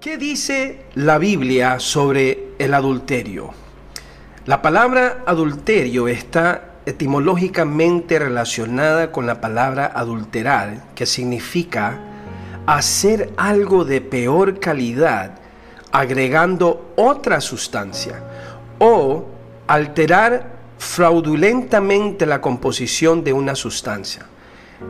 ¿Qué 0.00 0.18
dice 0.18 0.82
la 0.94 1.18
Biblia 1.18 1.80
sobre 1.80 2.50
el 2.58 2.74
adulterio? 2.74 3.50
La 4.46 4.62
palabra 4.62 5.24
adulterio 5.26 6.06
está 6.06 6.74
etimológicamente 6.86 8.20
relacionada 8.20 9.10
con 9.10 9.26
la 9.26 9.40
palabra 9.40 9.86
adulterar, 9.86 10.84
que 10.94 11.06
significa 11.06 12.11
hacer 12.66 13.32
algo 13.36 13.84
de 13.84 14.00
peor 14.00 14.60
calidad 14.60 15.38
agregando 15.90 16.92
otra 16.96 17.40
sustancia 17.40 18.22
o 18.78 19.26
alterar 19.66 20.52
fraudulentamente 20.78 22.26
la 22.26 22.40
composición 22.40 23.22
de 23.22 23.32
una 23.32 23.54
sustancia. 23.54 24.26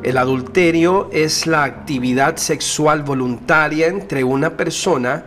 El 0.02 0.16
adulterio 0.16 1.10
es 1.12 1.46
la 1.46 1.64
actividad 1.64 2.36
sexual 2.36 3.02
voluntaria 3.02 3.88
entre 3.88 4.24
una 4.24 4.56
persona 4.56 5.24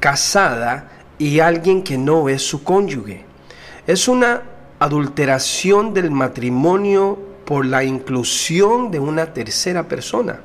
casada 0.00 0.90
y 1.18 1.40
alguien 1.40 1.82
que 1.82 1.98
no 1.98 2.28
es 2.28 2.42
su 2.42 2.62
cónyuge. 2.62 3.24
Es 3.86 4.08
una 4.08 4.42
adulteración 4.78 5.92
del 5.92 6.10
matrimonio 6.10 7.18
por 7.44 7.66
la 7.66 7.84
inclusión 7.84 8.90
de 8.90 9.00
una 9.00 9.32
tercera 9.32 9.86
persona. 9.86 10.40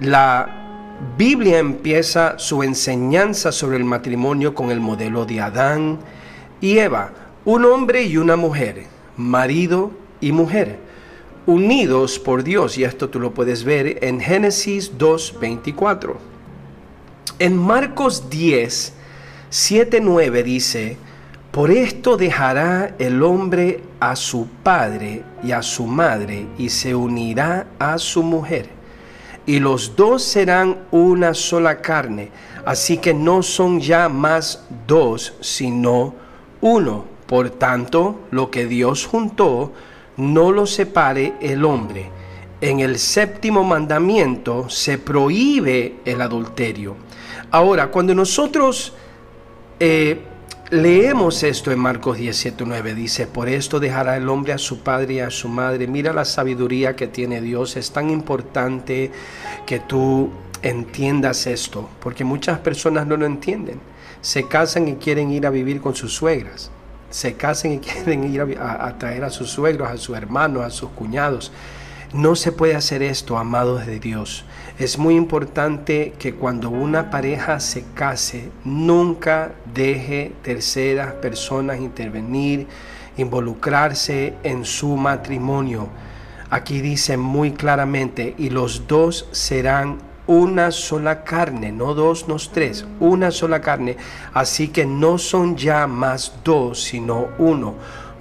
La 0.00 0.98
Biblia 1.16 1.58
empieza 1.58 2.38
su 2.38 2.62
enseñanza 2.62 3.52
sobre 3.52 3.76
el 3.76 3.84
matrimonio 3.84 4.54
con 4.54 4.70
el 4.70 4.80
modelo 4.80 5.24
de 5.24 5.40
Adán 5.40 5.98
y 6.60 6.78
Eva, 6.78 7.12
un 7.44 7.64
hombre 7.64 8.04
y 8.04 8.16
una 8.16 8.36
mujer, 8.36 8.86
marido 9.16 9.90
y 10.20 10.32
mujer 10.32 10.78
unidos 11.46 12.18
por 12.18 12.44
Dios, 12.44 12.78
y 12.78 12.84
esto 12.84 13.08
tú 13.08 13.18
lo 13.18 13.32
puedes 13.34 13.64
ver 13.64 13.98
en 14.04 14.20
Génesis 14.20 14.96
2.24. 14.96 16.14
En 17.38 17.56
Marcos 17.56 18.30
10, 18.30 18.92
7, 19.50 20.00
9 20.00 20.42
dice, 20.42 20.96
por 21.50 21.70
esto 21.70 22.16
dejará 22.16 22.94
el 22.98 23.22
hombre 23.22 23.82
a 24.00 24.16
su 24.16 24.46
padre 24.62 25.22
y 25.42 25.52
a 25.52 25.62
su 25.62 25.86
madre 25.86 26.46
y 26.58 26.68
se 26.70 26.94
unirá 26.94 27.66
a 27.78 27.98
su 27.98 28.22
mujer. 28.22 28.81
Y 29.46 29.58
los 29.58 29.96
dos 29.96 30.22
serán 30.22 30.78
una 30.90 31.34
sola 31.34 31.80
carne, 31.80 32.30
así 32.64 32.98
que 32.98 33.12
no 33.12 33.42
son 33.42 33.80
ya 33.80 34.08
más 34.08 34.64
dos, 34.86 35.34
sino 35.40 36.14
uno. 36.60 37.04
Por 37.26 37.50
tanto, 37.50 38.20
lo 38.30 38.50
que 38.50 38.66
Dios 38.66 39.06
juntó, 39.06 39.72
no 40.16 40.52
lo 40.52 40.66
separe 40.66 41.34
el 41.40 41.64
hombre. 41.64 42.10
En 42.60 42.80
el 42.80 42.98
séptimo 42.98 43.64
mandamiento 43.64 44.68
se 44.68 44.98
prohíbe 44.98 45.96
el 46.04 46.20
adulterio. 46.20 46.94
Ahora, 47.50 47.88
cuando 47.90 48.14
nosotros 48.14 48.92
eh, 49.80 50.20
leemos 50.72 51.42
esto 51.42 51.70
en 51.70 51.78
Marcos 51.78 52.18
17:9, 52.18 52.94
dice, 52.94 53.26
por 53.26 53.48
esto 53.48 53.78
dejará 53.78 54.16
el 54.16 54.28
hombre 54.28 54.54
a 54.54 54.58
su 54.58 54.80
padre 54.80 55.14
y 55.14 55.20
a 55.20 55.30
su 55.30 55.48
madre. 55.48 55.86
Mira 55.86 56.12
la 56.12 56.24
sabiduría 56.24 56.96
que 56.96 57.06
tiene 57.06 57.40
Dios. 57.40 57.76
Es 57.76 57.92
tan 57.92 58.10
importante 58.10 59.12
que 59.66 59.78
tú 59.80 60.30
entiendas 60.62 61.46
esto, 61.46 61.88
porque 62.00 62.24
muchas 62.24 62.58
personas 62.58 63.06
no 63.06 63.16
lo 63.16 63.26
entienden. 63.26 63.80
Se 64.22 64.48
casan 64.48 64.88
y 64.88 64.94
quieren 64.94 65.30
ir 65.30 65.46
a 65.46 65.50
vivir 65.50 65.80
con 65.80 65.94
sus 65.94 66.14
suegras 66.14 66.70
se 67.12 67.34
casen 67.34 67.74
y 67.74 67.78
quieren 67.80 68.24
ir 68.24 68.40
a, 68.58 68.98
traer 68.98 69.24
a 69.24 69.30
sus 69.30 69.50
suegros, 69.50 69.88
a 69.90 69.96
sus 69.96 70.16
hermanos, 70.16 70.64
a 70.64 70.70
sus 70.70 70.90
cuñados. 70.90 71.52
No 72.12 72.36
se 72.36 72.52
puede 72.52 72.74
hacer 72.74 73.02
esto, 73.02 73.38
amados 73.38 73.86
de 73.86 73.98
Dios. 73.98 74.44
Es 74.78 74.98
muy 74.98 75.14
importante 75.14 76.12
que 76.18 76.34
cuando 76.34 76.68
una 76.68 77.10
pareja 77.10 77.58
se 77.58 77.84
case, 77.94 78.50
nunca 78.66 79.52
deje 79.72 80.32
terceras 80.42 81.14
personas 81.14 81.78
intervenir, 81.80 82.66
involucrarse 83.16 84.34
en 84.42 84.66
su 84.66 84.96
matrimonio. 84.98 85.88
Aquí 86.50 86.82
dice 86.82 87.16
muy 87.16 87.52
claramente, 87.52 88.34
y 88.36 88.50
los 88.50 88.86
dos 88.86 89.26
serán 89.32 89.96
una 90.26 90.70
sola 90.70 91.24
carne, 91.24 91.72
no 91.72 91.94
dos, 91.94 92.28
no 92.28 92.36
tres, 92.36 92.84
una 93.00 93.30
sola 93.30 93.62
carne. 93.62 93.96
Así 94.34 94.68
que 94.68 94.84
no 94.84 95.16
son 95.16 95.56
ya 95.56 95.86
más 95.86 96.34
dos, 96.44 96.82
sino 96.82 97.28
uno. 97.38 97.74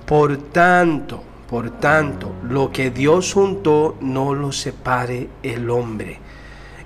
Por 0.05 0.37
tanto, 0.37 1.23
por 1.51 1.69
tanto, 1.81 2.33
lo 2.47 2.71
que 2.71 2.91
Dios 2.91 3.33
juntó 3.33 3.97
no 3.99 4.33
lo 4.33 4.53
separe 4.53 5.27
el 5.43 5.69
hombre. 5.69 6.17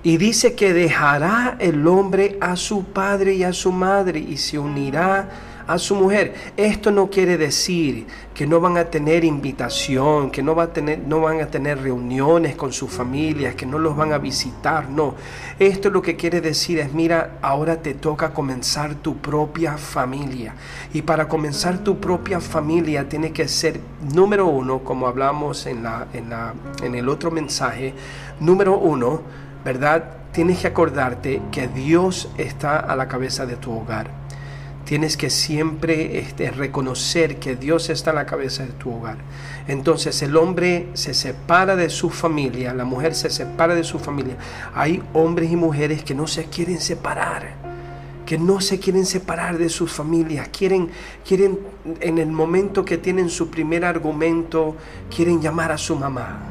Y 0.02 0.18
dice 0.18 0.56
que 0.56 0.74
dejará 0.74 1.56
el 1.59 1.88
hombre 1.88 2.40
a 2.42 2.56
su 2.56 2.84
padre 2.86 3.36
y 3.36 3.44
a 3.44 3.54
su 3.54 3.72
madre 3.72 4.18
y 4.18 4.38
se 4.38 4.58
unirá 4.58 5.30
a 5.68 5.78
su 5.78 5.96
mujer. 5.96 6.34
Esto 6.58 6.92
no 6.92 7.09
quiere 7.09 7.38
decir 7.38 8.08
que 8.34 8.46
no 8.46 8.59
van 8.59 8.78
a 8.78 8.86
tener 8.86 9.24
invitación, 9.24 10.30
que 10.30 10.44
no, 10.44 10.56
va 10.56 10.64
a 10.64 10.74
tener, 10.74 11.00
no 11.00 11.22
van 11.22 11.42
a 11.42 11.48
tener 11.48 11.81
reuniones 11.81 12.56
con 12.56 12.74
sus 12.74 12.92
familias, 12.92 13.56
que 13.56 13.66
no 13.66 13.80
los 13.80 13.96
van 13.96 14.14
a 14.14 14.18
visitar, 14.18 14.90
no. 14.90 15.16
Esto 15.58 15.90
lo 15.90 16.02
que 16.02 16.16
quiere 16.16 16.42
decir 16.42 16.80
es, 16.80 16.94
mira, 16.94 17.38
ahora 17.42 17.81
te 17.81 17.94
toca 17.94 18.34
comenzar 18.34 18.96
tu 18.96 19.18
propia 19.18 19.78
familia. 19.78 20.56
Y 20.94 21.02
para 21.02 21.28
comenzar 21.28 21.80
tu 21.80 22.00
propia 22.00 22.40
familia 22.40 23.08
tiene 23.08 23.31
que 23.31 23.48
ser, 23.48 23.80
número 24.14 24.48
uno, 24.48 24.80
como 24.80 25.08
hablamos 25.08 25.66
en, 25.66 25.84
la, 25.84 26.08
en, 26.14 26.30
la, 26.30 26.54
en 26.84 26.96
el 26.96 27.09
otro 27.09 27.31
mensaje, 27.31 27.94
número 28.40 28.78
uno, 28.78 29.22
¿verdad? 29.64 30.04
Tienes 30.31 30.59
que 30.59 30.68
acordarte 30.68 31.42
que 31.52 31.70
Dios 31.70 32.30
está 32.38 32.78
a 32.78 32.96
la 32.98 33.08
cabeza 33.08 33.46
de 33.46 33.56
tu 33.56 33.72
hogar 33.72 34.25
Tienes 34.85 35.18
que 35.18 35.31
siempre 35.31 36.19
este, 36.19 36.51
reconocer 36.51 37.38
que 37.38 37.56
Dios 37.56 37.90
está 37.90 38.12
en 38.12 38.18
la 38.18 38.25
cabeza 38.28 38.63
de 38.63 38.72
tu 38.73 38.91
hogar. 38.91 39.18
Entonces 39.68 40.22
el 40.22 40.38
hombre 40.38 40.90
se 40.94 41.16
separa 41.16 41.75
de 41.75 41.90
su 41.90 42.12
familia, 42.12 42.72
la 42.73 42.85
mujer 42.85 43.16
se 43.16 43.31
separa 43.31 43.74
de 43.74 43.84
su 43.84 43.97
familia. 43.97 44.38
Hay 44.75 45.01
hombres 45.13 45.51
y 45.51 45.56
mujeres 45.56 46.03
que 46.03 46.13
no 46.13 46.28
se 46.28 46.45
quieren 46.45 46.79
separar, 46.79 47.56
que 48.28 48.38
no 48.38 48.62
se 48.62 48.79
quieren 48.79 49.07
separar 49.07 49.57
de 49.57 49.69
sus 49.69 49.91
familias, 49.91 50.50
quieren, 50.50 50.90
quieren 51.28 51.59
en 52.00 52.19
el 52.19 52.31
momento 52.31 52.85
que 52.85 53.00
tienen 53.00 53.29
su 53.29 53.50
primer 53.50 53.85
argumento, 53.85 54.75
quieren 55.13 55.41
llamar 55.41 55.72
a 55.72 55.79
su 55.79 55.95
mamá, 55.95 56.41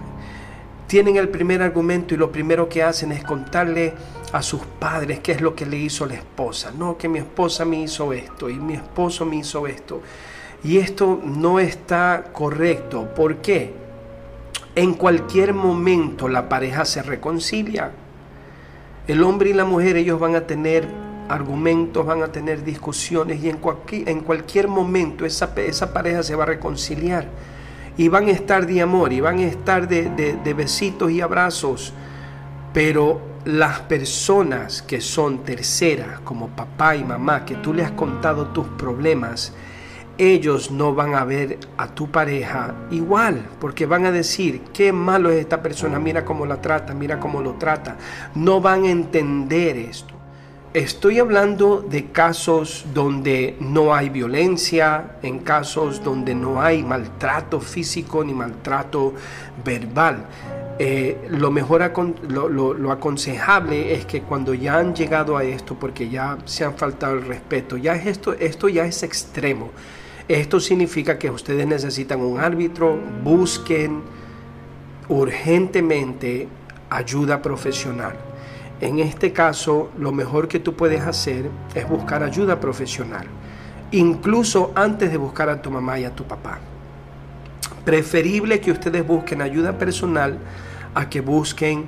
tienen 0.88 1.16
el 1.16 1.28
primer 1.28 1.62
argumento 1.62 2.14
y 2.14 2.16
lo 2.16 2.32
primero 2.32 2.68
que 2.68 2.82
hacen 2.82 3.12
es 3.12 3.22
contarle 3.22 3.94
a 4.34 4.42
sus 4.42 4.60
padres 4.62 5.20
qué 5.20 5.32
es 5.32 5.40
lo 5.40 5.54
que 5.54 5.64
le 5.64 5.76
hizo 5.76 6.04
la 6.06 6.14
esposa. 6.14 6.72
No, 6.76 6.98
que 6.98 7.08
mi 7.08 7.20
esposa 7.20 7.64
me 7.64 7.80
hizo 7.80 8.12
esto 8.12 8.50
y 8.50 8.54
mi 8.54 8.74
esposo 8.74 9.24
me 9.24 9.36
hizo 9.36 9.66
esto. 9.66 10.02
Y 10.64 10.78
esto 10.78 11.20
no 11.24 11.60
está 11.60 12.24
correcto. 12.32 13.14
¿Por 13.14 13.36
qué? 13.36 13.72
En 14.74 14.94
cualquier 14.94 15.54
momento 15.54 16.28
la 16.28 16.48
pareja 16.48 16.84
se 16.84 17.02
reconcilia. 17.02 17.92
El 19.06 19.22
hombre 19.22 19.50
y 19.50 19.52
la 19.52 19.64
mujer, 19.64 19.96
ellos 19.96 20.18
van 20.18 20.34
a 20.34 20.46
tener 20.46 20.88
argumentos, 21.28 22.04
van 22.04 22.22
a 22.22 22.28
tener 22.28 22.64
discusiones 22.64 23.42
y 23.42 23.48
en 23.48 23.58
cualquier, 23.58 24.08
en 24.08 24.20
cualquier 24.20 24.66
momento 24.66 25.24
esa, 25.24 25.52
esa 25.56 25.92
pareja 25.92 26.22
se 26.22 26.34
va 26.34 26.42
a 26.42 26.46
reconciliar 26.46 27.28
y 27.96 28.08
van 28.08 28.26
a 28.26 28.32
estar 28.32 28.66
de 28.66 28.82
amor 28.82 29.12
y 29.12 29.20
van 29.20 29.38
a 29.38 29.44
estar 29.44 29.86
de, 29.86 30.54
besitos 30.54 31.10
y 31.10 31.20
abrazos, 31.20 31.92
pero 32.74 33.20
las 33.44 33.80
personas 33.80 34.82
que 34.82 35.00
son 35.00 35.44
terceras, 35.44 36.20
como 36.20 36.48
papá 36.48 36.96
y 36.96 37.04
mamá, 37.04 37.44
que 37.44 37.54
tú 37.54 37.72
le 37.72 37.84
has 37.84 37.92
contado 37.92 38.48
tus 38.48 38.66
problemas, 38.66 39.54
ellos 40.18 40.72
no 40.72 40.92
van 40.92 41.14
a 41.14 41.24
ver 41.24 41.58
a 41.76 41.88
tu 41.88 42.10
pareja 42.10 42.74
igual, 42.90 43.46
porque 43.60 43.86
van 43.86 44.06
a 44.06 44.12
decir, 44.12 44.62
qué 44.72 44.92
malo 44.92 45.30
es 45.30 45.38
esta 45.38 45.62
persona, 45.62 46.00
mira 46.00 46.24
cómo 46.24 46.46
la 46.46 46.60
trata, 46.60 46.94
mira 46.94 47.20
cómo 47.20 47.40
lo 47.40 47.54
trata. 47.54 47.96
No 48.34 48.60
van 48.60 48.84
a 48.84 48.90
entender 48.90 49.76
esto. 49.76 50.14
Estoy 50.72 51.20
hablando 51.20 51.80
de 51.80 52.06
casos 52.10 52.86
donde 52.92 53.56
no 53.60 53.94
hay 53.94 54.08
violencia, 54.08 55.18
en 55.22 55.38
casos 55.38 56.02
donde 56.02 56.34
no 56.34 56.60
hay 56.60 56.82
maltrato 56.82 57.60
físico 57.60 58.24
ni 58.24 58.34
maltrato 58.34 59.14
verbal. 59.64 60.26
Eh, 60.78 61.28
lo 61.30 61.50
mejor 61.50 61.82
lo, 62.28 62.90
aconsejable 62.90 63.94
es 63.94 64.06
que 64.06 64.22
cuando 64.22 64.54
ya 64.54 64.78
han 64.78 64.94
llegado 64.94 65.36
a 65.36 65.44
esto, 65.44 65.76
porque 65.78 66.08
ya 66.08 66.38
se 66.44 66.64
han 66.64 66.74
faltado 66.74 67.14
el 67.14 67.26
respeto, 67.26 67.76
ya 67.76 67.94
esto, 67.94 68.32
esto 68.34 68.68
ya 68.68 68.84
es 68.84 69.02
extremo. 69.02 69.70
Esto 70.26 70.58
significa 70.58 71.18
que 71.18 71.30
ustedes 71.30 71.66
necesitan 71.66 72.20
un 72.20 72.40
árbitro, 72.40 72.98
busquen 73.22 74.02
urgentemente 75.08 76.48
ayuda 76.88 77.42
profesional 77.42 78.16
en 78.80 78.98
este 78.98 79.32
caso 79.32 79.90
lo 79.98 80.12
mejor 80.12 80.48
que 80.48 80.60
tú 80.60 80.74
puedes 80.74 81.00
hacer 81.02 81.48
es 81.74 81.88
buscar 81.88 82.22
ayuda 82.22 82.60
profesional, 82.60 83.26
incluso 83.92 84.72
antes 84.74 85.10
de 85.10 85.16
buscar 85.16 85.48
a 85.48 85.62
tu 85.62 85.70
mamá 85.70 85.98
y 85.98 86.04
a 86.04 86.14
tu 86.14 86.24
papá. 86.24 86.58
Preferible 87.84 88.60
que 88.60 88.72
ustedes 88.72 89.06
busquen 89.06 89.42
ayuda 89.42 89.78
personal 89.78 90.38
a 90.94 91.08
que 91.08 91.20
busquen 91.20 91.86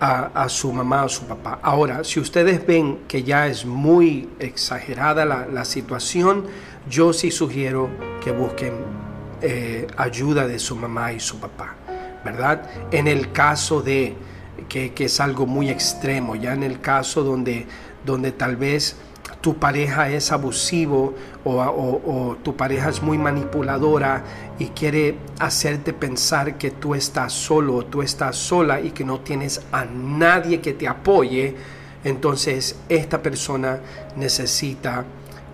a, 0.00 0.48
su 0.48 0.72
mamá 0.72 1.04
o 1.04 1.08
su 1.08 1.26
papá. 1.26 1.58
Ahora, 1.62 2.04
si 2.04 2.20
ustedes 2.20 2.66
ven 2.66 3.00
que 3.06 3.22
ya 3.22 3.46
es 3.46 3.66
muy 3.66 4.30
exagerada 4.38 5.24
la, 5.26 5.64
situación, 5.64 6.46
yo 6.88 7.12
sí 7.12 7.30
sugiero 7.30 7.90
que 8.24 8.32
busquen 8.32 8.72
eh, 9.42 9.86
ayuda 9.98 10.46
de 10.46 10.58
su 10.58 10.74
mamá 10.74 11.12
y 11.12 11.20
su 11.20 11.38
papá, 11.38 11.76
¿verdad? 12.24 12.62
En 12.90 13.08
el 13.08 13.30
caso 13.32 13.82
de 13.82 14.16
que, 14.68 14.92
es 14.96 15.20
algo 15.20 15.46
muy 15.46 15.68
extremo, 15.68 16.34
ya 16.34 16.54
en 16.54 16.62
el 16.62 16.80
caso 16.80 17.22
donde, 17.22 17.66
donde 18.04 18.32
tal 18.32 18.56
vez 18.56 18.96
tu 19.40 19.56
pareja 19.56 20.10
es 20.10 20.32
abusivo 20.32 21.14
o, 21.44 22.36
tu 22.42 22.56
pareja 22.56 22.90
es 22.90 23.02
muy 23.02 23.16
manipuladora 23.16 24.22
y 24.58 24.66
quiere 24.66 25.16
hacerte 25.38 25.92
pensar 25.92 26.58
que 26.58 26.70
tú 26.70 26.94
estás 26.94 27.32
solo 27.32 27.76
o 27.76 27.84
tú 27.86 28.02
estás 28.02 28.36
sola 28.36 28.80
y 28.80 28.90
que 28.90 29.04
no 29.04 29.20
tienes 29.20 29.62
a 29.72 29.84
nadie 29.84 30.60
que 30.60 30.74
te 30.74 30.86
apoye, 30.86 31.54
entonces 32.04 32.76
esta 32.88 33.22
persona 33.22 33.80
necesita 34.16 35.04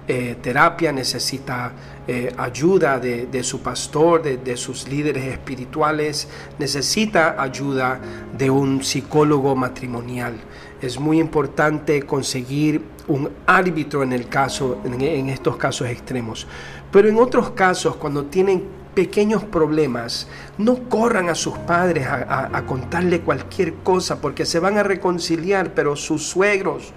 eh, 0.09 0.37
terapia, 0.41 0.93
necesita 0.93 1.73
eh, 2.07 2.33
ayuda 2.39 3.01
de, 3.01 3.43
su 3.43 3.61
pastor, 3.61 4.23
de, 4.23 4.57
sus 4.57 4.87
líderes 4.87 5.25
espirituales, 5.25 6.29
necesita 6.61 7.43
ayuda 7.43 7.99
de 8.39 8.49
un 8.49 8.85
psicólogo 8.85 9.57
matrimonial. 9.57 10.35
Es 10.81 11.01
muy 11.01 11.19
importante 11.19 12.03
conseguir 12.03 12.83
un 13.09 13.31
árbitro 13.47 14.03
en, 14.03 14.13
el 14.13 14.29
caso, 14.29 14.81
en, 14.85 15.29
estos 15.29 15.57
casos 15.57 15.89
extremos. 15.89 16.47
Pero 16.91 17.09
en 17.09 17.19
otros 17.19 17.51
casos, 17.51 17.97
cuando 17.97 18.25
tienen 18.25 18.65
pequeños 18.95 19.45
problemas, 19.45 20.29
no 20.59 20.89
corran 20.89 21.29
a 21.29 21.35
sus 21.35 21.57
padres 21.59 22.07
a, 22.07 22.51
a 22.57 22.67
contarle 22.67 23.21
cualquier 23.21 23.75
cosa 23.75 24.21
porque 24.21 24.47
se 24.47 24.59
van 24.59 24.79
a 24.79 24.83
reconciliar, 24.83 25.75
pero 25.75 25.97
sus 25.97 26.27
suegros, 26.27 26.93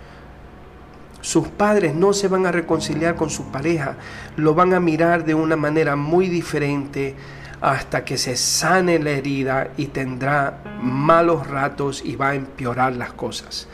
sus 1.22 1.48
padres 1.50 1.94
no 1.94 2.14
se 2.14 2.28
van 2.30 2.46
a 2.46 2.52
reconciliar 2.52 3.16
con 3.16 3.30
su 3.30 3.46
pareja, 3.52 3.98
lo 4.38 4.56
van 4.56 4.74
a 4.74 4.80
mirar 4.80 5.26
de 5.26 5.36
una 5.36 5.58
manera 5.58 5.96
muy 5.96 6.28
diferente 6.30 7.16
hasta 7.62 8.06
que 8.06 8.18
se 8.18 8.36
sane 8.36 9.00
la 9.00 9.12
herida 9.12 9.70
y 9.78 9.88
tendrá 9.88 10.64
malos 10.82 11.48
ratos 11.48 12.02
y 12.04 12.16
va 12.16 12.30
a 12.30 12.36
empeorar 12.36 12.96
las 12.96 13.14
cosas. 13.14 13.68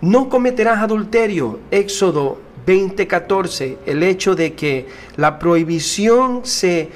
No 0.00 0.28
cometerás 0.28 0.78
adulterio, 0.78 1.60
Éxodo 1.70 2.40
20:14, 2.66 3.78
el 3.86 4.02
hecho 4.02 4.34
de 4.34 4.54
que 4.54 4.88
la 5.16 5.38
prohibición 5.38 6.40
se 6.44 6.88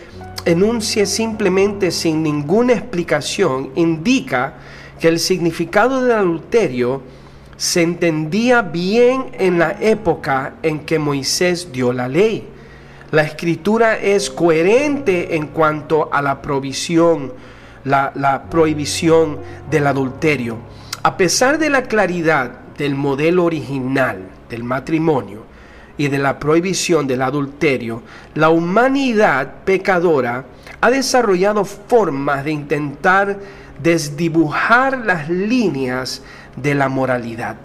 enuncie 0.44 1.06
simplemente 1.06 1.90
sin 1.90 2.22
ninguna 2.22 2.74
explicación 2.74 3.70
indica 3.76 4.54
que 5.00 5.08
el 5.08 5.18
significado 5.18 6.02
del 6.02 6.12
adulterio 6.12 7.02
se 7.56 7.82
entendía 7.82 8.62
bien 8.62 9.26
en 9.38 9.58
la 9.58 9.76
época 9.80 10.54
en 10.62 10.80
que 10.80 10.98
Moisés 10.98 11.72
dio 11.72 11.92
la 11.92 12.08
ley. 12.08 12.48
La 13.10 13.22
escritura 13.22 13.98
es 13.98 14.30
coherente 14.30 15.36
en 15.36 15.48
cuanto 15.48 16.12
a 16.12 16.20
la 16.22 16.42
provisión, 16.42 17.32
la, 17.84 18.44
prohibición 18.50 19.38
del 19.70 19.86
adulterio. 19.86 20.58
A 21.02 21.16
pesar 21.16 21.58
de 21.58 21.70
la 21.70 21.82
claridad 21.82 22.50
del 22.76 22.94
modelo 22.94 23.44
original 23.44 24.18
del 24.48 24.64
matrimonio 24.64 25.44
y 25.96 26.08
de 26.08 26.18
la 26.18 26.38
prohibición 26.38 27.06
del 27.06 27.22
adulterio, 27.22 28.02
la 28.34 28.48
humanidad 28.50 29.64
pecadora 29.64 30.44
ha 30.80 30.90
desarrollado 30.90 31.64
formas 31.64 32.44
de 32.44 32.50
intentar 32.50 33.38
desdibujar 33.82 34.98
las 34.98 35.28
líneas 35.28 36.22
de 36.56 36.74
la 36.74 36.88
moralidad. 36.88 37.56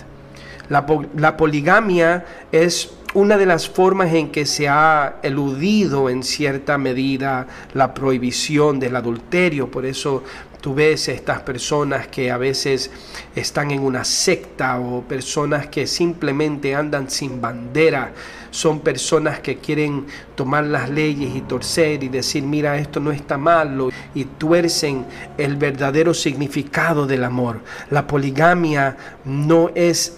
La, 0.70 1.36
poligamia 1.36 2.26
es 2.52 2.92
una 3.14 3.38
de 3.38 3.46
las 3.46 3.68
formas 3.68 4.14
en 4.14 4.30
que 4.30 4.46
se 4.46 4.68
ha 4.68 5.18
eludido 5.24 6.10
en 6.10 6.24
cierta 6.24 6.78
medida 6.78 7.48
la 7.74 7.94
prohibición 7.94 8.80
del 8.80 8.96
adulterio. 8.96 9.72
Por 9.72 9.86
eso 9.86 10.24
tú 10.62 10.76
ves 10.76 11.08
estas 11.08 11.42
personas 11.42 12.08
que 12.08 12.30
a 12.30 12.38
veces 12.38 12.92
están 13.36 13.72
en 13.72 13.82
una 13.82 14.04
secta 14.04 14.80
o 14.80 15.02
personas 15.02 15.68
que 15.68 15.88
simplemente 15.88 16.76
andan 16.76 17.10
sin 17.10 17.42
bandera. 17.42 18.14
Son 18.52 18.80
personas 18.82 19.40
que 19.40 19.58
quieren 19.58 20.06
tomar 20.36 20.66
las 20.66 20.90
leyes 20.90 21.36
y 21.36 21.42
torcer 21.42 22.04
y 22.04 22.10
decir, 22.10 22.44
mira, 22.44 22.78
esto 22.78 23.00
no 23.00 23.12
está 23.12 23.38
malo, 23.38 23.90
y 24.16 24.26
tuercen 24.26 25.06
el 25.38 25.56
verdadero 25.56 26.14
significado 26.14 27.06
del 27.06 27.24
amor. 27.24 27.62
La 27.92 28.08
poligamia 28.08 28.98
no 29.24 29.70
es 29.76 30.18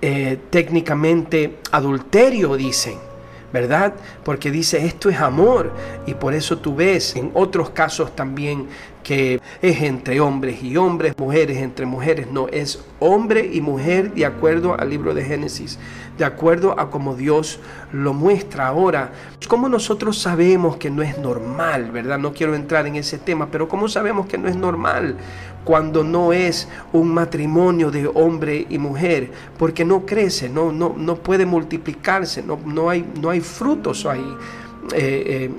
eh, 0.00 0.38
técnicamente 0.50 1.58
adulterio, 1.72 2.56
dicen. 2.56 2.98
¿verdad? 3.52 3.94
Porque 4.22 4.50
dice, 4.50 4.84
esto 4.84 5.08
es 5.08 5.18
amor. 5.18 5.72
Y 6.06 6.14
por 6.14 6.34
eso 6.34 6.58
tú 6.58 6.74
ves 6.74 7.16
en 7.16 7.30
otros 7.32 7.70
casos 7.70 8.14
también 8.14 8.66
que 9.02 9.40
es 9.62 9.82
entre 9.82 10.20
hombres 10.20 10.62
y 10.64 10.76
hombres, 10.76 11.16
mujeres 11.16 11.58
entre 11.58 11.86
mujeres. 11.86 12.26
No, 12.30 12.48
es 12.48 12.84
hombre 12.98 13.48
y 13.52 13.60
mujer 13.60 14.12
de 14.12 14.26
acuerdo 14.26 14.78
al 14.78 14.90
libro 14.90 15.14
de 15.14 15.24
Génesis, 15.24 15.78
de 16.18 16.24
acuerdo 16.24 16.78
a 16.78 16.90
como 16.90 17.14
Dios 17.14 17.60
lo 17.92 18.12
muestra 18.12 18.66
ahora. 18.66 19.12
¿Cómo 19.46 19.68
nosotros 19.68 20.18
sabemos 20.18 20.76
que 20.76 20.90
no 20.90 21.02
es 21.02 21.16
normal, 21.18 21.92
verdad? 21.92 22.18
No 22.18 22.34
quiero 22.34 22.56
entrar 22.56 22.86
en 22.88 22.96
ese 22.96 23.16
tema, 23.16 23.48
pero 23.48 23.68
¿cómo 23.68 23.88
sabemos 23.88 24.26
que 24.26 24.38
no 24.38 24.48
es 24.48 24.56
normal? 24.56 25.16
Cuando 25.66 26.04
no 26.04 26.32
es 26.32 26.68
un 26.92 27.12
matrimonio 27.12 27.90
de 27.90 28.06
hombre 28.06 28.68
y 28.70 28.78
mujer, 28.78 29.32
porque 29.58 29.84
no 29.84 30.06
crece, 30.06 30.48
no, 30.48 30.70
no, 30.70 30.94
no 30.96 31.16
puede 31.16 31.44
multiplicarse, 31.44 32.40
no, 32.40 32.56
no, 32.64 32.88
hay, 32.88 33.04
no 33.20 33.30
hay 33.30 33.40
frutos 33.40 34.06
ahí 34.06 34.24
eh, 34.94 35.50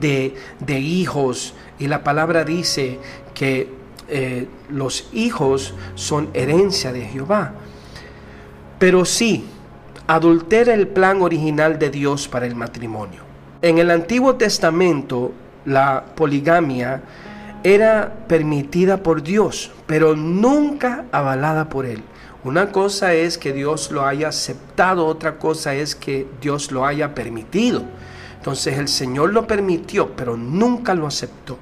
eh, 0.00 0.34
de, 0.66 0.80
hijos. 0.80 1.54
Y 1.78 1.86
la 1.86 2.02
palabra 2.02 2.42
dice 2.42 2.98
que 3.32 3.68
eh, 4.08 4.48
los 4.70 5.08
hijos 5.12 5.72
son 5.94 6.28
herencia 6.34 6.92
de 6.92 7.02
Jehová. 7.02 7.52
Pero 8.80 9.04
sí, 9.04 9.44
adultera 10.08 10.74
el 10.74 10.88
plan 10.88 11.22
original 11.22 11.78
de 11.78 11.90
Dios 11.90 12.26
para 12.26 12.44
el 12.44 12.56
matrimonio. 12.56 13.22
En 13.62 13.78
el 13.78 13.92
Antiguo 13.92 14.34
Testamento, 14.34 15.30
la 15.64 16.04
poligamia 16.16 17.02
era 17.64 18.12
permitida 18.28 19.02
por 19.02 19.22
Dios, 19.22 19.72
pero 19.86 20.14
nunca 20.16 21.04
avalada 21.12 21.68
por 21.68 21.86
Él. 21.86 22.02
Una 22.44 22.70
cosa 22.70 23.12
es 23.14 23.38
que 23.38 23.52
Dios 23.52 23.90
lo 23.90 24.06
haya 24.06 24.28
aceptado, 24.28 25.06
otra 25.06 25.38
cosa 25.38 25.74
es 25.74 25.96
que 25.96 26.28
Dios 26.40 26.70
lo 26.70 26.86
haya 26.86 27.14
permitido. 27.14 27.82
Entonces 28.36 28.78
el 28.78 28.86
Señor 28.86 29.32
lo 29.32 29.46
permitió, 29.46 30.14
pero 30.14 30.36
nunca 30.36 30.94
lo 30.94 31.08
aceptó. 31.08 31.58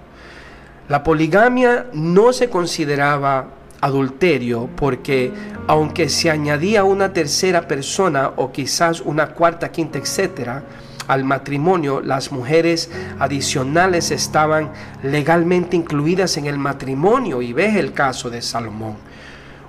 La 0.88 1.02
poligamia 1.02 1.86
no 1.94 2.34
se 2.34 2.50
consideraba 2.50 3.46
adulterio 3.80 4.68
porque 4.76 5.32
aunque 5.66 6.10
se 6.10 6.30
añadía 6.30 6.84
una 6.84 7.12
tercera 7.14 7.66
persona 7.66 8.32
o 8.36 8.52
quizás 8.52 9.00
una 9.00 9.28
cuarta, 9.28 9.72
quinta, 9.72 9.98
etcétera, 9.98 10.62
al 11.08 11.24
matrimonio, 11.24 12.00
las 12.00 12.32
mujeres 12.32 12.90
adicionales 13.18 14.10
estaban 14.10 14.72
legalmente 15.02 15.76
incluidas 15.76 16.36
en 16.36 16.46
el 16.46 16.58
matrimonio 16.58 17.42
y 17.42 17.52
ves 17.52 17.76
el 17.76 17.92
caso 17.92 18.30
de 18.30 18.42
Salomón. 18.42 18.96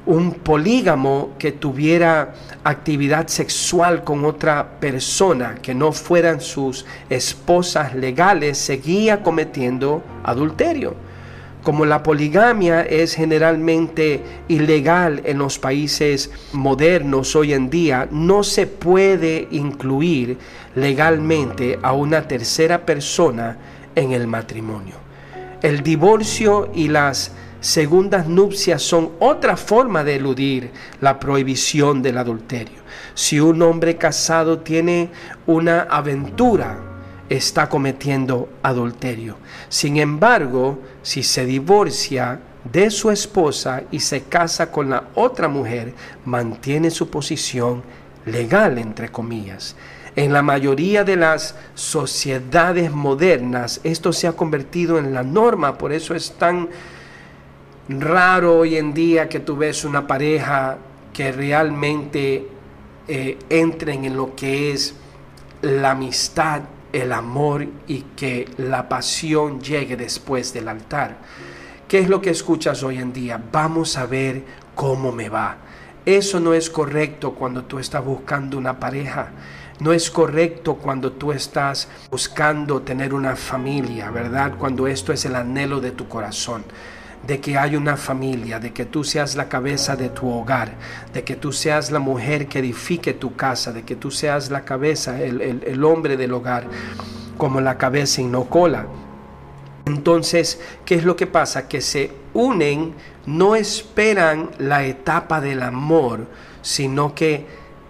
Un 0.05 0.33
polígamo 0.33 1.31
que 1.39 1.51
tuviera 1.51 2.35
actividad 2.63 3.27
sexual 3.27 4.03
con 4.03 4.23
otra 4.23 4.79
persona 4.79 5.55
que 5.55 5.73
no 5.73 5.91
fueran 5.91 6.41
sus 6.41 6.85
esposas 7.09 7.95
legales 7.95 8.57
seguía 8.57 9.23
cometiendo 9.23 10.03
adulterio 10.23 11.04
como 11.65 11.83
la 11.83 12.03
poligamia 12.03 12.83
es 12.83 13.15
generalmente 13.15 14.21
ilegal 14.47 15.23
en 15.25 15.39
los 15.39 15.57
países 15.57 16.29
modernos 16.53 17.35
hoy 17.35 17.53
en 17.53 17.71
día, 17.71 18.07
no 18.11 18.43
se 18.43 18.67
puede 18.67 19.47
incluir 19.49 20.37
legalmente 20.75 21.79
a 21.81 21.93
una 21.93 22.27
tercera 22.27 22.85
persona 22.85 23.57
en 23.95 24.11
el 24.11 24.27
matrimonio. 24.27 24.93
El 25.63 25.81
divorcio 25.81 26.69
y 26.75 26.87
las 26.87 27.31
segundas 27.61 28.27
nupcias 28.27 28.83
son 28.83 29.13
otra 29.17 29.57
forma 29.57 30.03
de 30.03 30.17
eludir 30.17 30.69
la 31.01 31.19
prohibición 31.19 32.03
del 32.03 32.19
adulterio. 32.19 32.77
Si 33.15 33.39
un 33.39 33.59
hombre 33.63 33.97
casado 33.97 34.59
tiene 34.59 35.09
una 35.47 35.81
aventura, 35.81 36.94
está 37.29 37.69
cometiendo 37.69 38.49
adulterio. 38.61 39.37
Sin 39.69 39.97
embargo, 39.97 40.79
si 41.01 41.23
se 41.23 41.45
divorcia, 41.45 42.39
de 42.71 42.89
su 42.89 43.11
esposa 43.11 43.83
y 43.91 43.99
se 43.99 44.23
casa 44.23 44.71
con 44.71 44.89
la 44.89 45.05
otra 45.15 45.47
mujer, 45.47 45.93
mantiene 46.25 46.89
su 46.89 47.09
posición 47.09 47.83
legal, 48.25 48.77
entre 48.77 49.09
comillas. 49.09 49.75
En 50.15 50.33
la 50.33 50.41
mayoría 50.41 51.03
de 51.03 51.15
las 51.15 51.55
sociedades 51.75 52.91
modernas 52.91 53.81
esto 53.83 54.13
se 54.13 54.27
ha 54.27 54.33
convertido 54.33 54.97
en 54.97 55.13
la 55.13 55.23
norma, 55.23 55.77
por 55.77 55.91
eso 55.91 56.15
es 56.15 56.31
tan 56.31 56.69
raro 57.87 58.59
hoy 58.59 58.77
en 58.77 58.93
día 58.93 59.29
que 59.29 59.41
tú 59.41 59.57
ves 59.57 59.85
una 59.85 60.07
pareja 60.07 60.77
que 61.13 61.31
realmente 61.31 62.47
eh, 63.07 63.37
entren 63.49 64.05
en 64.05 64.15
lo 64.15 64.35
que 64.35 64.71
es 64.71 64.95
la 65.61 65.91
amistad, 65.91 66.61
el 66.95 67.11
amor 67.11 67.67
y 67.87 68.01
que 68.15 68.49
la 68.57 68.87
pasión 68.87 69.59
llegue 69.59 69.97
después 69.97 70.53
del 70.53 70.69
altar. 70.69 71.17
¿Qué 71.89 71.99
es 71.99 72.07
lo 72.07 72.21
que 72.21 72.29
escuchas 72.29 72.83
hoy 72.83 72.99
en 72.99 73.11
día? 73.11 73.41
Vamos 73.51 73.97
a 73.97 74.05
ver 74.05 74.43
cómo 74.75 75.11
me 75.11 75.27
va. 75.27 75.57
Eso 76.05 76.39
no 76.39 76.53
es 76.53 76.69
correcto 76.69 77.33
cuando 77.33 77.65
tú 77.65 77.79
estás 77.79 78.03
buscando 78.03 78.57
una 78.57 78.79
pareja. 78.79 79.29
No 79.81 79.91
es 79.91 80.09
correcto 80.09 80.75
cuando 80.75 81.11
tú 81.11 81.33
estás 81.33 81.89
buscando 82.09 82.81
tener 82.81 83.13
una 83.13 83.35
familia, 83.35 84.09
¿verdad? 84.09 84.53
Cuando 84.57 84.87
esto 84.87 85.11
es 85.11 85.25
el 85.25 85.35
anhelo 85.35 85.81
de 85.81 85.91
tu 85.91 86.07
corazón 86.07 86.63
de 87.27 87.39
que 87.39 87.57
hay 87.57 87.75
una 87.75 87.97
familia, 87.97 88.59
de 88.59 88.71
que 88.71 88.85
tú 88.85 89.03
seas 89.03 89.35
la 89.35 89.49
cabeza 89.49 89.95
de 89.95 90.09
tu 90.09 90.29
hogar, 90.29 90.73
de 91.13 91.23
que 91.23 91.35
tú 91.35 91.51
seas 91.51 91.91
la 91.91 91.99
mujer 91.99 92.47
que 92.47 92.59
edifique 92.59 93.13
tu 93.13 93.35
casa, 93.35 93.71
de 93.71 93.83
que 93.83 93.95
tú 93.95 94.11
seas 94.11 94.51
la 94.51 94.63
cabeza, 94.63 95.21
el, 95.21 95.83
hombre 95.83 96.17
del 96.17 96.33
hogar, 96.33 96.65
como 97.37 97.61
la 97.61 97.77
cabeza 97.77 98.21
y 98.21 98.25
no 98.25 98.45
cola. 98.45 98.85
Entonces, 99.85 100.59
¿qué 100.85 100.95
es 100.95 101.03
lo 101.03 101.15
que 101.15 101.27
pasa? 101.27 101.67
Que 101.67 101.81
se 101.81 102.11
unen, 102.33 102.93
no 103.25 103.55
esperan 103.55 104.51
la 104.59 104.85
etapa 104.85 105.41
del 105.41 105.63
amor, 105.63 106.27
sino 106.61 107.15
que 107.15 107.45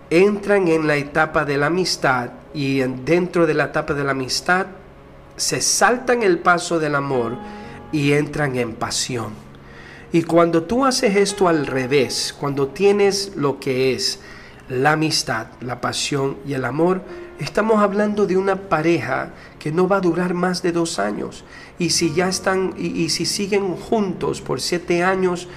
entran 0.10 0.68
en 0.68 0.88
la 0.88 0.96
etapa 0.96 1.46
de 1.46 1.58
la 1.58 1.68
amistad 1.68 2.30
y 2.54 2.80
dentro 2.80 3.46
de 3.46 3.54
la 3.54 3.66
etapa 3.66 3.94
de 3.94 4.04
la 4.04 4.12
amistad 4.12 4.68
se 5.36 5.60
saltan 5.60 6.24
el 6.24 6.40
paso 6.40 6.80
del 6.80 6.96
amor 6.96 7.38
y 7.96 8.12
entran 8.12 8.58
en 8.58 8.74
pasión. 8.74 9.34
Y 10.12 10.24
cuando 10.24 10.64
tú 10.64 10.86
haces 10.86 11.16
esto 11.16 11.48
al 11.48 11.66
revés, 11.66 12.36
cuando 12.38 12.68
tienes 12.68 13.32
lo 13.38 13.58
que 13.58 13.94
es 13.94 14.20
la 14.68 14.94
amistad, 14.94 15.48
la 15.62 15.80
pasión 15.80 16.36
y 16.46 16.54
el 16.54 16.66
amor, 16.66 17.04
estamos 17.40 17.82
hablando 17.82 18.26
de 18.28 18.36
una 18.36 18.68
pareja 18.68 19.32
que 19.60 19.72
no 19.72 19.88
va 19.88 19.98
a 19.98 20.02
durar 20.02 20.34
más 20.34 20.62
de 20.62 20.74
dos 20.74 21.00
años. 21.00 21.46
Y 21.80 21.92
si 21.92 22.14
ya 22.14 22.28
están, 22.28 22.74
y, 22.78 23.08
si 23.08 23.26
siguen 23.26 23.78
juntos 23.78 24.42
por 24.42 24.60
siete 24.60 25.02
años, 25.02 25.48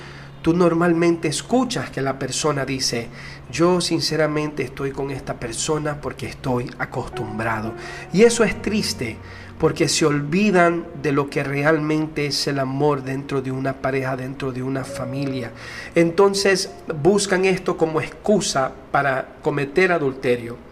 tú 0.41 0.55
normalmente 0.55 1.27
escuchas 1.27 1.91
que 1.91 2.03
la 2.03 2.21
persona 2.21 2.65
dice, 2.65 3.09
yo 3.51 3.81
sinceramente 3.81 4.63
estoy 4.63 4.91
con 4.91 5.11
esta 5.11 5.35
persona 5.35 6.01
porque 6.01 6.27
estoy 6.27 6.71
acostumbrado. 6.79 7.73
Y 8.13 8.23
eso 8.23 8.45
es 8.45 8.61
triste 8.61 9.17
porque 9.59 9.89
se 9.89 10.07
olvidan 10.07 10.87
de 11.03 11.13
lo 11.13 11.29
que 11.29 11.43
realmente 11.43 12.27
es 12.27 12.47
el 12.47 12.61
amor 12.61 13.03
dentro 13.03 13.43
de 13.43 13.51
una 13.51 13.75
pareja, 13.75 14.17
dentro 14.17 14.53
de 14.53 14.63
una 14.63 14.85
familia. 14.85 15.51
Entonces 15.95 16.71
buscan 17.03 17.45
esto 17.45 17.77
como 17.77 18.01
excusa 18.01 18.73
para 18.93 19.37
cometer 19.43 19.93
adulterio 19.93 20.68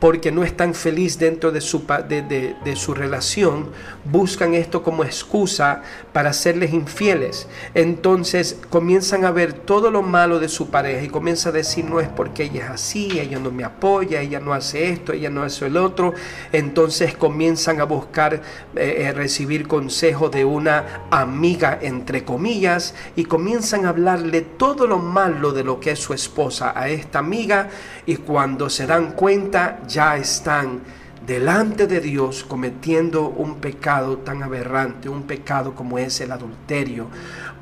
porque 0.00 0.32
no 0.32 0.44
están 0.44 0.74
feliz 0.74 1.18
dentro 1.18 1.52
de 1.52 1.60
su, 1.60 1.84
de, 2.08 2.74
su 2.74 2.94
relación, 2.94 3.70
buscan 4.04 4.54
esto 4.54 4.82
como 4.82 5.04
excusa 5.04 5.82
para 6.14 6.32
serles 6.32 6.72
infieles. 6.72 7.46
Entonces 7.74 8.58
comienzan 8.70 9.26
a 9.26 9.30
ver 9.30 9.52
todo 9.52 9.90
lo 9.90 10.00
malo 10.00 10.40
de 10.40 10.48
su 10.48 10.70
pareja 10.70 11.02
y 11.04 11.08
comienzan 11.08 11.52
a 11.52 11.58
decir, 11.58 11.84
no 11.84 12.00
es 12.00 12.08
porque 12.08 12.44
ella 12.44 12.64
es 12.64 12.70
así, 12.70 13.20
ella 13.20 13.38
no 13.38 13.50
me 13.50 13.62
apoya, 13.62 14.22
ella 14.22 14.40
no 14.40 14.54
hace 14.54 14.90
esto, 14.90 15.12
ella 15.12 15.28
no 15.28 15.42
hace 15.42 15.66
el 15.66 15.76
otro. 15.76 16.14
Entonces 16.50 17.14
comienzan 17.14 17.80
a 17.82 17.84
buscar 17.84 18.34
eh, 18.34 18.40
eh, 18.76 19.12
recibir 19.12 19.68
consejo 19.68 20.30
de 20.30 20.46
una 20.46 21.04
amiga, 21.10 21.78
entre 21.80 22.24
comillas, 22.24 22.94
y 23.16 23.24
comienzan 23.24 23.84
a 23.84 23.90
hablarle 23.90 24.40
todo 24.40 24.86
lo 24.86 24.98
malo 24.98 25.52
de 25.52 25.62
lo 25.62 25.78
que 25.78 25.90
es 25.90 25.98
su 25.98 26.14
esposa 26.14 26.72
a 26.74 26.88
esta 26.88 27.18
amiga 27.18 27.68
y 28.06 28.16
cuando 28.16 28.70
se 28.70 28.86
dan 28.86 29.12
cuenta 29.12 29.69
ya 29.86 30.16
están 30.16 30.80
delante 31.26 31.86
de 31.86 32.00
Dios 32.00 32.44
cometiendo 32.44 33.28
un 33.28 33.56
pecado 33.56 34.18
tan 34.18 34.42
aberrante, 34.42 35.08
un 35.08 35.22
pecado 35.24 35.74
como 35.74 35.98
es 35.98 36.20
el 36.20 36.32
adulterio, 36.32 37.06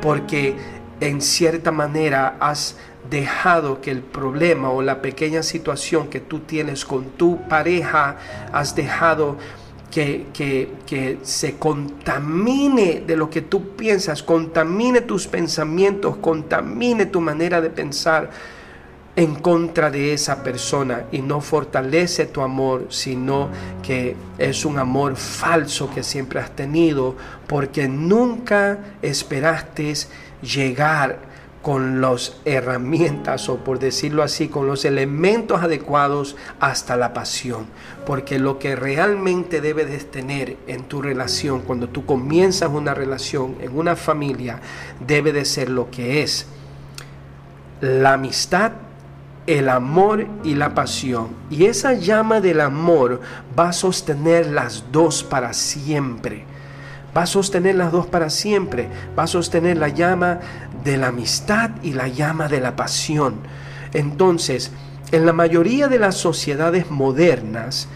porque 0.01 0.57
en 1.01 1.21
cierta 1.21 1.71
manera 1.71 2.37
has 2.41 2.77
dejado 3.11 3.81
que 3.81 3.91
el 3.91 4.03
problema 4.03 4.71
o 4.71 4.83
la 4.83 5.01
pequeña 5.01 5.43
situación 5.43 6.09
que 6.09 6.21
tú 6.21 6.41
tienes 6.41 6.85
con 6.85 7.11
tu 7.11 7.47
pareja, 7.49 8.17
has 8.53 8.75
dejado 8.75 9.37
que, 9.91 10.27
que, 10.33 10.73
que, 10.87 11.19
se 11.23 11.57
contamine 11.57 13.03
de 13.07 13.17
lo 13.17 13.31
que 13.31 13.41
tú 13.41 13.71
piensas, 13.77 14.23
contamine 14.23 15.01
tus 15.01 15.27
pensamientos, 15.27 16.17
contamine 16.19 17.07
tu 17.07 17.21
manera 17.21 17.61
de 17.61 17.71
pensar 17.71 18.31
en 19.19 19.35
contra 19.35 19.91
de 19.91 20.13
esa 20.13 20.45
persona 20.45 21.07
y 21.11 21.23
no 21.23 21.41
fortalece 21.41 22.27
tu 22.27 22.41
amor, 22.41 22.87
sino 22.91 23.49
que 23.83 24.15
es 24.39 24.65
un 24.65 24.79
amor 24.79 25.17
falso 25.17 25.91
que 25.93 26.05
siempre 26.05 26.39
has 26.39 26.55
tenido 26.55 27.17
porque 27.49 27.89
nunca 27.89 28.79
esperaste 29.03 29.93
llegar 30.41 31.19
con 31.63 32.01
las 32.01 32.37
herramientas 32.45 33.49
o 33.49 33.57
por 33.57 33.81
decirlo 33.81 34.23
así, 34.23 34.47
con 34.47 34.69
los 34.69 34.85
elementos 34.85 35.63
adecuados 35.63 36.37
hasta 36.61 36.95
la 36.95 37.13
pasión. 37.13 37.67
Porque 38.07 38.39
lo 38.39 38.61
que 38.61 38.77
realmente 38.77 39.61
debes 39.61 40.09
tener 40.13 40.57
en 40.69 40.85
tu 40.85 41.03
relación, 41.03 41.63
cuando 41.63 41.89
tú 41.89 42.07
comienzas 42.07 42.71
una 42.71 42.95
relación 42.95 43.57
en 43.61 43.77
una 43.77 43.97
familia, 43.97 44.61
debe 45.05 45.33
de 45.33 45.45
ser 45.45 45.71
lo 45.71 45.91
que 45.91 46.23
es 46.23 46.47
la 47.81 48.13
amistad 48.13 48.71
el 49.49 49.71
amor 49.71 50.27
y 50.45 50.55
la 50.55 50.75
pasión. 50.75 51.29
Y 51.51 51.65
esa 51.65 51.95
llama 51.95 52.43
del 52.43 52.61
amor 52.61 53.23
va 53.59 53.71
a 53.71 53.73
sostener 53.73 54.47
las 54.47 54.85
dos 54.93 55.25
para 55.25 55.55
siempre. 55.55 56.45
Va 57.17 57.23
a 57.23 57.27
sostener 57.27 57.75
las 57.75 57.91
dos 57.91 58.07
para 58.07 58.29
siempre. 58.29 58.91
Va 59.19 59.23
a 59.23 59.27
sostener 59.27 59.79
la 59.79 59.89
llama 59.89 60.41
de 60.85 60.99
la 60.99 61.09
amistad 61.09 61.71
y 61.83 61.95
la 61.95 62.09
llama 62.09 62.49
de 62.49 62.61
la 62.61 62.77
pasión. 62.77 63.37
Entonces, 63.95 64.71
en 65.13 65.25
la 65.25 65.33
mayoría 65.33 65.89
de 65.89 65.99
las 65.99 66.17
sociedades 66.17 66.91
modernas, 66.91 67.89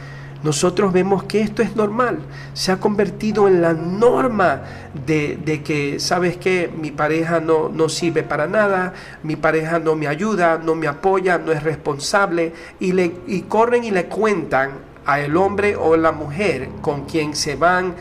nosotros 0.42 0.92
vemos 0.92 1.24
que 1.24 1.40
esto 1.40 1.62
es 1.62 1.76
normal, 1.76 2.18
se 2.52 2.72
ha 2.72 2.78
convertido 2.78 3.46
en 3.46 3.62
la 3.62 3.74
norma 3.74 4.62
de, 5.06 5.62
que, 5.64 6.00
¿sabes 6.00 6.36
que 6.36 6.70
Mi 6.76 6.90
pareja 6.90 7.40
no, 7.40 7.68
no 7.68 7.88
sirve 7.88 8.22
para 8.22 8.46
nada, 8.46 8.92
mi 9.22 9.36
pareja 9.36 9.78
no 9.78 9.94
me 9.94 10.08
ayuda, 10.08 10.58
no 10.58 10.74
me 10.74 10.88
apoya, 10.88 11.38
no 11.38 11.52
es 11.52 11.62
responsable, 11.62 12.52
y, 12.80 12.92
le, 12.92 13.14
y 13.26 13.42
corren 13.42 13.84
y 13.84 13.90
le 13.90 14.06
cuentan 14.06 14.70
a 15.06 15.20
el 15.20 15.36
hombre 15.36 15.76
o 15.76 15.96
la 15.96 16.12
mujer 16.12 16.68
con 16.80 17.04
quien 17.06 17.34
se 17.34 17.56
van 17.56 17.94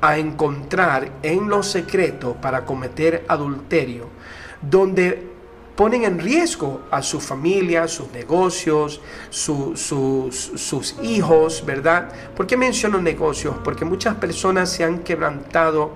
a 0.00 0.18
encontrar 0.18 1.08
en 1.22 1.48
lo 1.48 1.62
secreto 1.62 2.34
para 2.34 2.64
cometer 2.64 3.24
adulterio, 3.28 4.08
donde 4.60 5.33
ponen 5.76 6.04
en 6.04 6.18
riesgo 6.18 6.82
a 6.90 7.02
su 7.02 7.20
familia, 7.20 7.88
sus 7.88 8.10
negocios, 8.12 9.00
sus, 9.30 10.96
hijos, 11.02 11.64
¿verdad? 11.66 12.10
¿Por 12.36 12.46
qué 12.46 12.56
menciono 12.56 13.00
negocios? 13.00 13.56
Porque 13.64 13.84
muchas 13.84 14.14
personas 14.16 14.70
se 14.70 14.84
han 14.84 15.00
quebrantado 15.00 15.92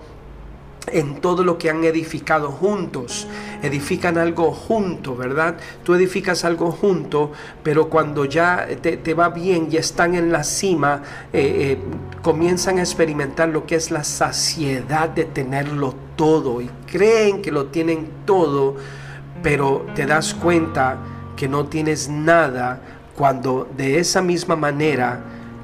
en 0.91 1.21
todo 1.21 1.45
lo 1.45 1.59
que 1.59 1.71
han 1.71 1.85
edificado 1.85 2.51
juntos. 2.51 3.29
Edifican 3.63 4.19
algo 4.19 4.53
junto, 4.53 5.15
¿verdad? 5.15 5.57
Tú 5.85 5.95
edificas 5.95 6.45
algo 6.45 6.73
junto, 6.73 7.33
pero 7.63 7.89
cuando 7.89 8.25
ya 8.25 8.67
te, 8.81 9.15
va 9.15 9.29
bien 9.29 9.69
y 9.71 9.77
están 9.77 10.15
en 10.15 10.33
la 10.33 10.45
cima, 10.45 11.03
eh, 11.33 11.77
eh, 11.77 11.79
comienzan 12.23 12.79
a 12.79 12.81
experimentar 12.81 13.51
lo 13.51 13.67
que 13.67 13.77
es 13.77 13.91
la 13.91 14.03
saciedad 14.03 15.09
de 15.11 15.25
tenerlo 15.25 15.95
todo 16.17 16.61
y 16.61 16.71
creen 16.87 17.43
que 17.43 17.53
lo 17.53 17.67
tienen 17.67 18.09
todo 18.25 18.77
pero 19.42 19.87
te 19.95 20.07
das 20.07 20.35
cuenta 20.35 20.99
que 21.37 21.49
no 21.49 21.66
tienes 21.66 22.09
nada 22.09 22.80
cuando 23.16 23.68
de 23.76 23.99
esa 23.99 24.23
misma 24.23 24.57
manera 24.57 25.21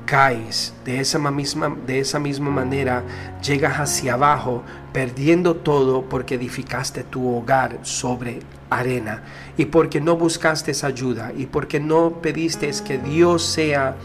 caes, 0.06 0.74
de 0.84 1.00
esa 1.00 1.18
misma, 1.18 1.76
de 1.86 2.00
esa 2.00 2.18
misma 2.18 2.50
manera 2.50 3.02
llegas 3.42 3.78
hacia 3.78 4.14
abajo 4.14 4.62
perdiendo 4.92 5.56
todo 5.56 6.02
porque 6.02 6.36
edificaste 6.36 7.02
tu 7.02 7.36
hogar 7.36 7.78
sobre 7.82 8.40
arena 8.70 9.22
y 9.56 9.66
porque 9.66 10.00
no 10.00 10.16
buscaste 10.16 10.72
ayuda 10.82 11.32
y 11.36 11.46
porque 11.46 11.80
no 11.80 12.20
pediste 12.20 12.70
que 12.86 12.98
Dios 12.98 13.44
sea 13.44 13.96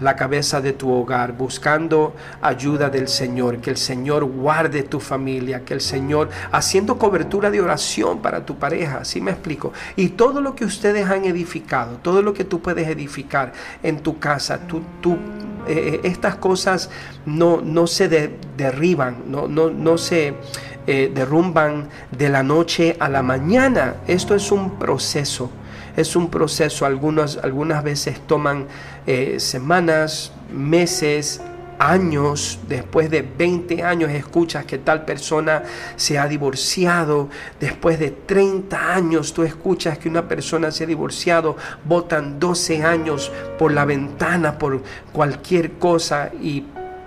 la 0.00 0.16
cabeza 0.16 0.60
de 0.60 0.72
tu 0.72 0.90
hogar, 0.90 1.32
buscando 1.32 2.14
ayuda 2.40 2.90
del 2.90 3.08
Señor, 3.08 3.58
que 3.58 3.70
el 3.70 3.76
Señor 3.76 4.24
guarde 4.24 4.82
tu 4.82 5.00
familia, 5.00 5.64
que 5.64 5.74
el 5.74 5.80
Señor 5.80 6.28
haciendo 6.52 6.98
cobertura 6.98 7.50
de 7.50 7.60
oración 7.60 8.20
para 8.20 8.44
tu 8.44 8.56
pareja, 8.56 9.04
¿sí 9.04 9.20
me 9.20 9.30
explico? 9.30 9.72
Y 9.96 10.10
todo 10.10 10.40
lo 10.40 10.54
que 10.54 10.64
ustedes 10.64 11.08
han 11.08 11.24
edificado, 11.24 11.96
todo 12.02 12.22
lo 12.22 12.32
que 12.32 12.44
tú 12.44 12.60
puedes 12.60 12.88
edificar 12.88 13.52
en 13.82 14.00
tu 14.00 14.18
casa, 14.18 14.58
tú, 14.66 14.82
tú 15.00 15.16
eh, 15.66 16.00
estas 16.28 16.40
cosas 16.40 16.90
no, 17.24 17.62
no 17.62 17.86
se 17.86 18.08
derriban, 18.56 19.24
no, 19.28 19.48
no, 19.48 19.70
no 19.70 19.96
se 19.96 20.34
eh, 20.86 21.10
derrumban 21.14 21.88
de 22.10 22.28
la 22.28 22.42
noche 22.42 22.96
a 23.00 23.08
la 23.08 23.22
mañana. 23.22 23.94
Esto 24.06 24.34
es 24.34 24.52
un 24.52 24.78
proceso, 24.78 25.50
es 25.96 26.16
un 26.16 26.28
proceso. 26.28 26.84
Algunas, 26.84 27.38
algunas 27.38 27.82
veces 27.82 28.20
toman 28.26 28.66
eh, 29.06 29.40
semanas, 29.40 30.32
meses, 30.52 31.40
años, 31.78 32.58
después 32.68 33.10
de 33.10 33.22
20 33.22 33.82
años, 33.82 34.10
escuchas 34.10 34.64
que 34.64 34.78
tal 34.78 35.04
persona 35.04 35.62
se 35.96 36.18
ha 36.18 36.26
divorciado, 36.26 37.28
después 37.60 37.98
de 37.98 38.10
30 38.10 38.94
años 38.94 39.32
tú 39.32 39.42
escuchas 39.42 39.98
que 39.98 40.08
una 40.08 40.28
persona 40.28 40.70
se 40.70 40.84
ha 40.84 40.86
divorciado, 40.86 41.56
votan 41.84 42.38
12 42.38 42.82
años 42.82 43.32
por 43.58 43.72
la 43.72 43.84
ventana, 43.84 44.58
por 44.58 44.82
cualquier 45.12 45.72
cosa 45.72 46.30
y 46.40 46.64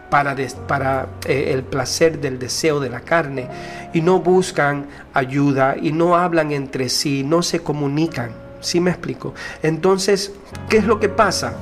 para, 0.09 0.35
para 0.67 1.07
eh, 1.25 1.51
el 1.53 1.63
placer 1.63 2.19
del 2.19 2.37
deseo 2.37 2.79
de 2.79 2.89
la 2.89 2.99
carne 2.99 3.47
y 3.93 4.01
no 4.01 4.19
buscan 4.19 4.87
ayuda 5.13 5.75
y 5.81 5.91
no 5.91 6.17
hablan 6.17 6.51
entre 6.51 6.89
sí, 6.89 7.23
no 7.23 7.41
se 7.41 7.61
comunican. 7.61 8.31
¿Sí 8.59 8.79
me 8.79 8.91
explico? 8.91 9.33
Entonces, 9.63 10.33
¿qué 10.69 10.77
es 10.77 10.85
lo 10.85 10.99
que 10.99 11.09
pasa? 11.09 11.55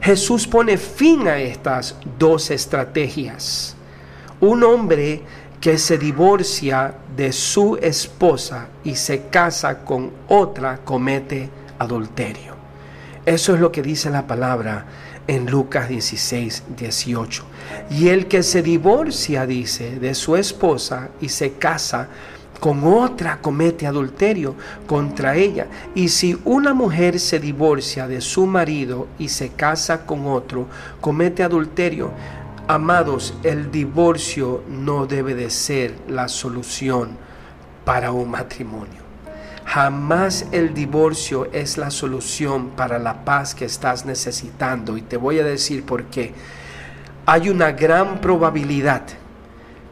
Jesús 0.00 0.46
pone 0.46 0.78
fin 0.78 1.28
a 1.28 1.38
estas 1.38 1.96
dos 2.18 2.50
estrategias. 2.50 3.76
Un 4.40 4.64
hombre 4.64 5.22
que 5.60 5.76
se 5.76 5.98
divorcia 5.98 6.94
de 7.14 7.32
su 7.32 7.76
esposa 7.76 8.68
y 8.82 8.94
se 8.94 9.26
casa 9.26 9.84
con 9.84 10.10
otra 10.28 10.78
comete 10.78 11.50
adulterio. 11.78 12.54
Eso 13.26 13.54
es 13.54 13.60
lo 13.60 13.70
que 13.70 13.82
dice 13.82 14.08
la 14.08 14.26
palabra 14.26 14.86
en 15.26 15.50
Lucas 15.50 15.88
16, 15.88 16.64
18. 16.76 17.44
Y 17.90 18.08
el 18.08 18.26
que 18.26 18.42
se 18.42 18.62
divorcia, 18.62 19.46
dice, 19.46 20.00
de 20.00 20.14
su 20.14 20.34
esposa 20.36 21.10
y 21.20 21.28
se 21.28 21.52
casa 21.52 22.08
con 22.58 22.84
otra 22.84 23.38
comete 23.40 23.86
adulterio 23.86 24.54
contra 24.86 25.36
ella. 25.36 25.66
Y 25.94 26.08
si 26.08 26.38
una 26.44 26.74
mujer 26.74 27.20
se 27.20 27.38
divorcia 27.38 28.06
de 28.06 28.20
su 28.20 28.46
marido 28.46 29.08
y 29.18 29.28
se 29.28 29.50
casa 29.50 30.04
con 30.04 30.26
otro, 30.26 30.66
comete 31.00 31.42
adulterio. 31.42 32.10
Amados, 32.68 33.34
el 33.42 33.70
divorcio 33.70 34.62
no 34.68 35.06
debe 35.06 35.34
de 35.34 35.50
ser 35.50 35.94
la 36.08 36.28
solución 36.28 37.10
para 37.84 38.12
un 38.12 38.30
matrimonio. 38.30 39.00
Jamás 39.64 40.46
el 40.52 40.74
divorcio 40.74 41.48
es 41.52 41.78
la 41.78 41.90
solución 41.90 42.70
para 42.70 42.98
la 42.98 43.24
paz 43.24 43.54
que 43.54 43.64
estás 43.64 44.04
necesitando. 44.04 44.96
Y 44.96 45.02
te 45.02 45.16
voy 45.16 45.38
a 45.38 45.44
decir 45.44 45.84
por 45.84 46.04
qué. 46.04 46.34
Hay 47.24 47.48
una 47.48 47.72
gran 47.72 48.20
probabilidad 48.20 49.02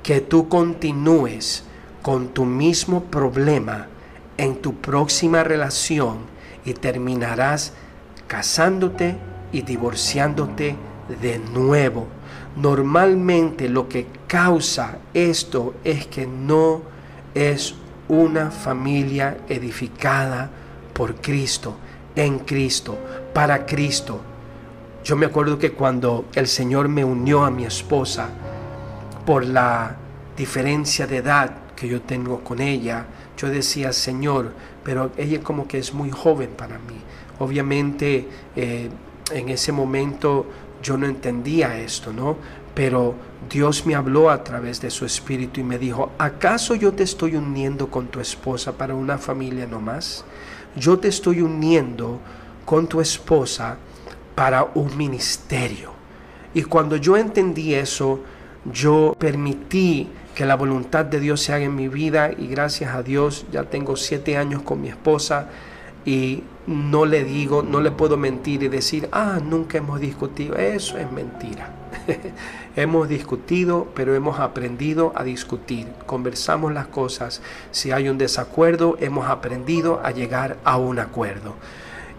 que 0.02 0.20
tú 0.20 0.48
continúes 0.48 1.64
con 2.08 2.28
tu 2.28 2.46
mismo 2.46 3.04
problema 3.04 3.86
en 4.38 4.62
tu 4.62 4.76
próxima 4.76 5.44
relación 5.44 6.20
y 6.64 6.72
terminarás 6.72 7.74
casándote 8.26 9.18
y 9.52 9.60
divorciándote 9.60 10.74
de 11.20 11.38
nuevo. 11.38 12.06
Normalmente 12.56 13.68
lo 13.68 13.90
que 13.90 14.06
causa 14.26 15.00
esto 15.12 15.74
es 15.84 16.06
que 16.06 16.26
no 16.26 16.80
es 17.34 17.74
una 18.08 18.50
familia 18.50 19.36
edificada 19.46 20.48
por 20.94 21.16
Cristo, 21.16 21.76
en 22.16 22.38
Cristo, 22.38 22.96
para 23.34 23.66
Cristo. 23.66 24.18
Yo 25.04 25.14
me 25.14 25.26
acuerdo 25.26 25.58
que 25.58 25.72
cuando 25.72 26.24
el 26.34 26.46
Señor 26.46 26.88
me 26.88 27.04
unió 27.04 27.44
a 27.44 27.50
mi 27.50 27.66
esposa 27.66 28.30
por 29.26 29.44
la 29.44 29.94
diferencia 30.38 31.06
de 31.06 31.18
edad 31.18 31.67
que 31.78 31.86
yo 31.86 32.02
tengo 32.02 32.40
con 32.40 32.60
ella, 32.60 33.06
yo 33.36 33.48
decía, 33.48 33.92
Señor, 33.92 34.52
pero 34.82 35.12
ella 35.16 35.40
como 35.40 35.68
que 35.68 35.78
es 35.78 35.94
muy 35.94 36.10
joven 36.10 36.50
para 36.56 36.78
mí. 36.78 36.98
Obviamente 37.38 38.26
eh, 38.56 38.88
en 39.30 39.48
ese 39.48 39.70
momento 39.70 40.46
yo 40.82 40.96
no 40.96 41.06
entendía 41.06 41.78
esto, 41.78 42.12
¿no? 42.12 42.36
Pero 42.74 43.14
Dios 43.48 43.86
me 43.86 43.94
habló 43.94 44.30
a 44.30 44.42
través 44.42 44.80
de 44.80 44.90
su 44.90 45.04
espíritu 45.04 45.60
y 45.60 45.64
me 45.64 45.78
dijo, 45.78 46.10
¿acaso 46.18 46.74
yo 46.74 46.92
te 46.92 47.04
estoy 47.04 47.36
uniendo 47.36 47.88
con 47.88 48.08
tu 48.08 48.18
esposa 48.18 48.76
para 48.76 48.94
una 48.94 49.16
familia 49.16 49.66
nomás? 49.66 50.24
Yo 50.76 50.98
te 50.98 51.08
estoy 51.08 51.42
uniendo 51.42 52.18
con 52.64 52.88
tu 52.88 53.00
esposa 53.00 53.76
para 54.34 54.64
un 54.74 54.96
ministerio. 54.96 55.92
Y 56.54 56.62
cuando 56.62 56.96
yo 56.96 57.16
entendí 57.16 57.74
eso, 57.74 58.20
yo 58.64 59.14
permití 59.18 60.08
que 60.38 60.46
la 60.46 60.54
voluntad 60.54 61.04
de 61.04 61.18
Dios 61.18 61.42
se 61.42 61.52
haga 61.52 61.64
en 61.64 61.74
mi 61.74 61.88
vida 61.88 62.30
y 62.30 62.46
gracias 62.46 62.94
a 62.94 63.02
Dios 63.02 63.44
ya 63.50 63.64
tengo 63.64 63.96
siete 63.96 64.36
años 64.36 64.62
con 64.62 64.80
mi 64.80 64.86
esposa 64.86 65.48
y 66.04 66.44
no 66.68 67.06
le 67.06 67.24
digo, 67.24 67.64
no 67.64 67.80
le 67.80 67.90
puedo 67.90 68.16
mentir 68.16 68.62
y 68.62 68.68
decir, 68.68 69.08
ah, 69.10 69.40
nunca 69.44 69.78
hemos 69.78 69.98
discutido. 69.98 70.54
Eso 70.54 70.96
es 70.96 71.10
mentira. 71.10 71.72
hemos 72.76 73.08
discutido, 73.08 73.88
pero 73.96 74.14
hemos 74.14 74.38
aprendido 74.38 75.12
a 75.16 75.24
discutir. 75.24 75.88
Conversamos 76.06 76.72
las 76.72 76.86
cosas. 76.86 77.42
Si 77.72 77.90
hay 77.90 78.08
un 78.08 78.16
desacuerdo, 78.16 78.96
hemos 79.00 79.28
aprendido 79.28 80.00
a 80.04 80.12
llegar 80.12 80.58
a 80.62 80.76
un 80.76 81.00
acuerdo. 81.00 81.56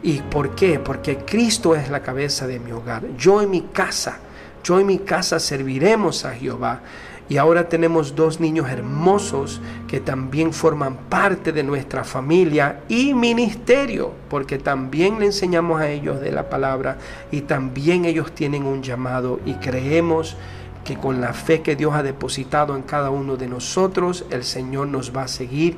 ¿Y 0.03 0.19
por 0.23 0.55
qué? 0.55 0.77
Porque 0.77 1.19
Cristo 1.19 1.73
es 1.73 1.89
la 1.89 2.01
cabeza 2.01 2.47
de 2.47 2.59
mi 2.59 2.73
hogar. 2.73 3.01
Yo 3.17 3.41
en 3.41 3.49
mi 3.49 3.61
casa, 3.61 4.17
yo 4.61 4.77
en 4.77 4.87
mi 4.87 4.99
casa 4.99 5.39
serviremos 5.39 6.25
a 6.25 6.35
Jehová. 6.35 6.81
Y 7.29 7.37
ahora 7.37 7.69
tenemos 7.69 8.15
dos 8.15 8.39
niños 8.39 8.69
hermosos 8.69 9.61
que 9.87 9.99
también 9.99 10.51
forman 10.51 10.97
parte 11.09 11.51
de 11.51 11.61
nuestra 11.61 12.03
familia 12.03 12.81
y 12.89 13.13
ministerio, 13.13 14.11
porque 14.29 14.57
también 14.57 15.19
le 15.19 15.27
enseñamos 15.27 15.79
a 15.79 15.91
ellos 15.91 16.19
de 16.21 16.31
la 16.31 16.49
palabra 16.49 16.97
y 17.31 17.41
también 17.41 18.05
ellos 18.05 18.31
tienen 18.33 18.65
un 18.65 18.81
llamado 18.81 19.39
y 19.45 19.53
creemos 19.53 20.37
que 20.83 20.97
con 20.97 21.21
la 21.21 21.33
fe 21.33 21.61
que 21.61 21.75
Dios 21.75 21.93
ha 21.93 22.01
depositado 22.01 22.75
en 22.75 22.81
cada 22.81 23.11
uno 23.11 23.37
de 23.37 23.47
nosotros, 23.47 24.25
el 24.31 24.43
Señor 24.43 24.87
nos 24.87 25.15
va 25.15 25.23
a 25.23 25.27
seguir 25.27 25.77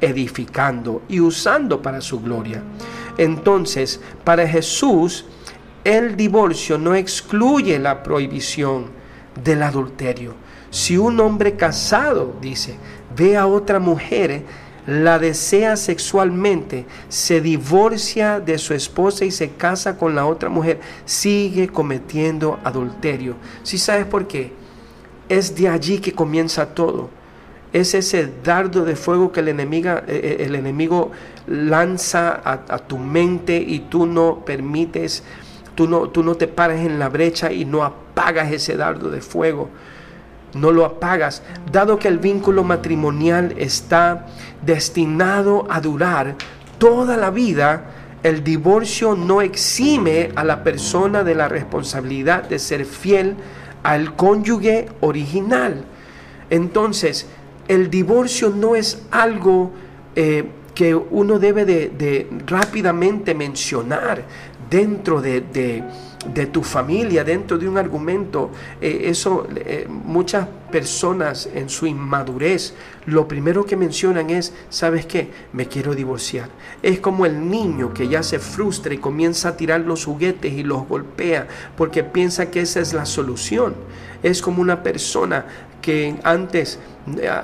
edificando 0.00 1.02
y 1.08 1.18
usando 1.18 1.82
para 1.82 2.00
su 2.00 2.20
gloria. 2.20 2.62
Entonces, 3.18 4.00
para 4.22 4.46
Jesús, 4.46 5.24
el 5.82 6.16
divorcio 6.16 6.78
no 6.78 6.94
excluye 6.94 7.80
la 7.80 8.04
prohibición 8.04 8.86
del 9.42 9.64
adulterio 9.64 10.41
si 10.72 10.96
un 10.96 11.20
hombre 11.20 11.54
casado, 11.54 12.34
dice, 12.40 12.76
ve 13.14 13.36
a 13.36 13.46
otra 13.46 13.78
mujer, 13.78 14.42
la 14.86 15.18
desea 15.18 15.76
sexualmente, 15.76 16.86
se 17.10 17.42
divorcia 17.42 18.40
de 18.40 18.56
su 18.56 18.72
esposa 18.72 19.26
y 19.26 19.30
se 19.30 19.50
casa 19.50 19.98
con 19.98 20.14
la 20.14 20.24
otra 20.24 20.48
mujer, 20.48 20.80
sigue 21.04 21.68
cometiendo 21.68 22.58
adulterio. 22.64 23.36
¿Sí 23.62 23.76
sabes 23.76 24.06
por 24.06 24.26
qué? 24.26 24.54
Es 25.28 25.54
de 25.54 25.68
allí 25.68 25.98
que 25.98 26.14
comienza 26.14 26.74
todo. 26.74 27.10
Es 27.74 27.92
ese 27.92 28.32
dardo 28.42 28.86
de 28.86 28.96
fuego 28.96 29.30
que 29.30 29.40
el 29.40 29.48
enemigo, 29.48 29.90
eh, 29.90 30.02
eh, 30.08 30.36
el 30.40 30.54
enemigo 30.54 31.10
lanza 31.46 32.40
a, 32.42 32.78
tu 32.78 32.96
mente 32.96 33.58
y 33.58 33.80
tú 33.80 34.06
no 34.06 34.42
permites, 34.46 35.22
tú 35.74 35.86
no, 35.86 36.08
tú 36.08 36.22
no 36.22 36.34
te 36.34 36.48
paras 36.48 36.80
en 36.80 36.98
la 36.98 37.10
brecha 37.10 37.52
y 37.52 37.66
no 37.66 37.84
apagas 37.84 38.50
ese 38.50 38.78
dardo 38.78 39.10
de 39.10 39.20
fuego 39.20 39.68
no 40.54 40.70
lo 40.70 40.84
apagas, 40.84 41.42
dado 41.70 41.98
que 41.98 42.08
el 42.08 42.18
vínculo 42.18 42.64
matrimonial 42.64 43.54
está 43.58 44.26
destinado 44.64 45.66
a 45.70 45.80
durar 45.80 46.36
toda 46.78 47.16
la 47.16 47.30
vida, 47.30 47.84
el 48.22 48.44
divorcio 48.44 49.14
no 49.14 49.40
exime 49.40 50.30
a 50.36 50.44
la 50.44 50.62
persona 50.62 51.24
de 51.24 51.34
la 51.34 51.48
responsabilidad 51.48 52.44
de 52.48 52.58
ser 52.58 52.84
fiel 52.84 53.36
al 53.82 54.14
cónyuge 54.14 54.88
original. 55.00 55.84
Entonces, 56.50 57.26
el 57.68 57.90
divorcio 57.90 58.50
no 58.50 58.76
es 58.76 59.02
algo 59.10 59.72
eh, 60.14 60.44
que 60.74 60.94
uno 60.94 61.38
debe 61.38 61.64
de 61.64 62.28
rápidamente 62.46 63.34
mencionar 63.34 64.24
dentro 64.72 65.20
de, 65.20 65.84
tu 66.52 66.62
familia, 66.62 67.24
dentro 67.24 67.58
de 67.58 67.68
un 67.68 67.78
argumento. 67.78 68.50
Eh, 68.80 69.02
eso, 69.04 69.46
eh, 69.54 69.86
muchas 69.88 70.46
personas 70.70 71.48
en 71.54 71.68
su 71.68 71.86
inmadurez, 71.86 72.74
lo 73.06 73.28
primero 73.28 73.64
que 73.64 73.76
mencionan 73.76 74.30
es, 74.30 74.52
¿sabes 74.70 75.06
qué? 75.06 75.30
Me 75.52 75.66
quiero 75.66 75.94
divorciar. 75.94 76.48
Es 76.82 77.00
como 77.00 77.26
el 77.26 77.48
niño 77.48 77.92
que 77.92 78.08
ya 78.08 78.22
se 78.22 78.38
frustra 78.38 78.94
y 78.94 78.98
comienza 78.98 79.50
a 79.50 79.56
tirar 79.56 79.80
los 79.80 80.04
juguetes 80.04 80.52
y 80.52 80.62
los 80.62 80.88
golpea 80.88 81.46
porque 81.76 82.04
piensa 82.04 82.50
que 82.50 82.60
esa 82.60 82.80
es 82.80 82.92
la 82.92 83.06
solución. 83.06 83.74
Es 84.22 84.40
como 84.40 84.62
una 84.62 84.82
persona 84.82 85.46
que 85.82 86.14
antes, 86.22 86.78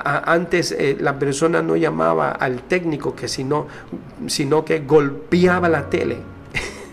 antes 0.05 0.73
eh, 0.73 0.97
la 1.01 1.19
persona 1.19 1.61
no 1.61 1.77
llamaba 1.77 2.31
al 2.31 2.63
técnico, 2.63 3.15
que 3.15 3.29
sino, 3.29 3.67
sino 4.29 4.65
que 4.65 4.81
golpeaba 4.81 5.69
la 5.69 5.91
tele. 5.91 6.19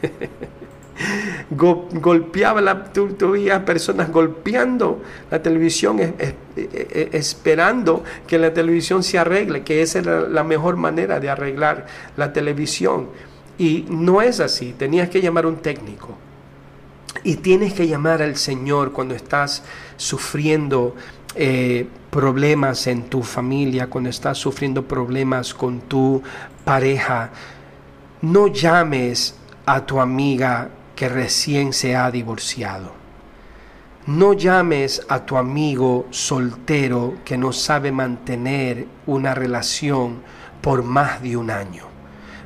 golpeaba 1.49 2.61
la, 2.61 2.85
tú, 2.85 3.15
personas 3.65 4.11
golpeando 4.11 5.01
la 5.29 5.41
televisión 5.41 5.99
esperando 7.11 8.03
que 8.25 8.39
la 8.39 8.53
televisión 8.53 9.03
se 9.03 9.19
arregle, 9.19 9.63
que 9.63 9.81
esa 9.81 9.99
era 9.99 10.21
la 10.21 10.43
mejor 10.43 10.75
manera 10.75 11.19
de 11.19 11.29
arreglar 11.29 11.85
la 12.17 12.33
televisión. 12.33 13.09
Y 13.57 13.85
no 13.89 14.21
es 14.21 14.39
así, 14.39 14.73
tenías 14.77 15.09
que 15.09 15.21
llamar 15.21 15.45
a 15.45 15.49
un 15.49 15.57
técnico. 15.57 16.17
Y 17.23 17.37
tienes 17.37 17.73
que 17.73 17.87
llamar 17.87 18.21
al 18.21 18.35
Señor 18.35 18.91
cuando 18.91 19.15
estás 19.15 19.63
sufriendo 19.97 20.95
eh, 21.35 21.87
problemas 22.09 22.87
en 22.87 23.03
tu 23.03 23.23
familia, 23.23 23.87
cuando 23.87 24.09
estás 24.09 24.37
sufriendo 24.37 24.85
problemas 24.85 25.53
con 25.53 25.81
tu 25.81 26.21
pareja. 26.63 27.31
No 28.21 28.47
llames 28.47 29.35
a 29.65 29.85
tu 29.85 29.99
amiga 29.99 30.69
que 30.95 31.09
recién 31.09 31.73
se 31.73 31.95
ha 31.95 32.09
divorciado. 32.09 32.93
No 34.07 34.33
llames 34.33 35.01
a 35.09 35.25
tu 35.25 35.35
amigo 35.35 36.05
soltero 36.11 37.15
que 37.25 37.37
no 37.37 37.51
sabe 37.51 37.91
mantener 37.91 38.85
una 39.07 39.33
relación 39.33 40.21
por 40.61 40.83
más 40.83 41.21
de 41.23 41.37
un 41.37 41.49
año. 41.49 41.85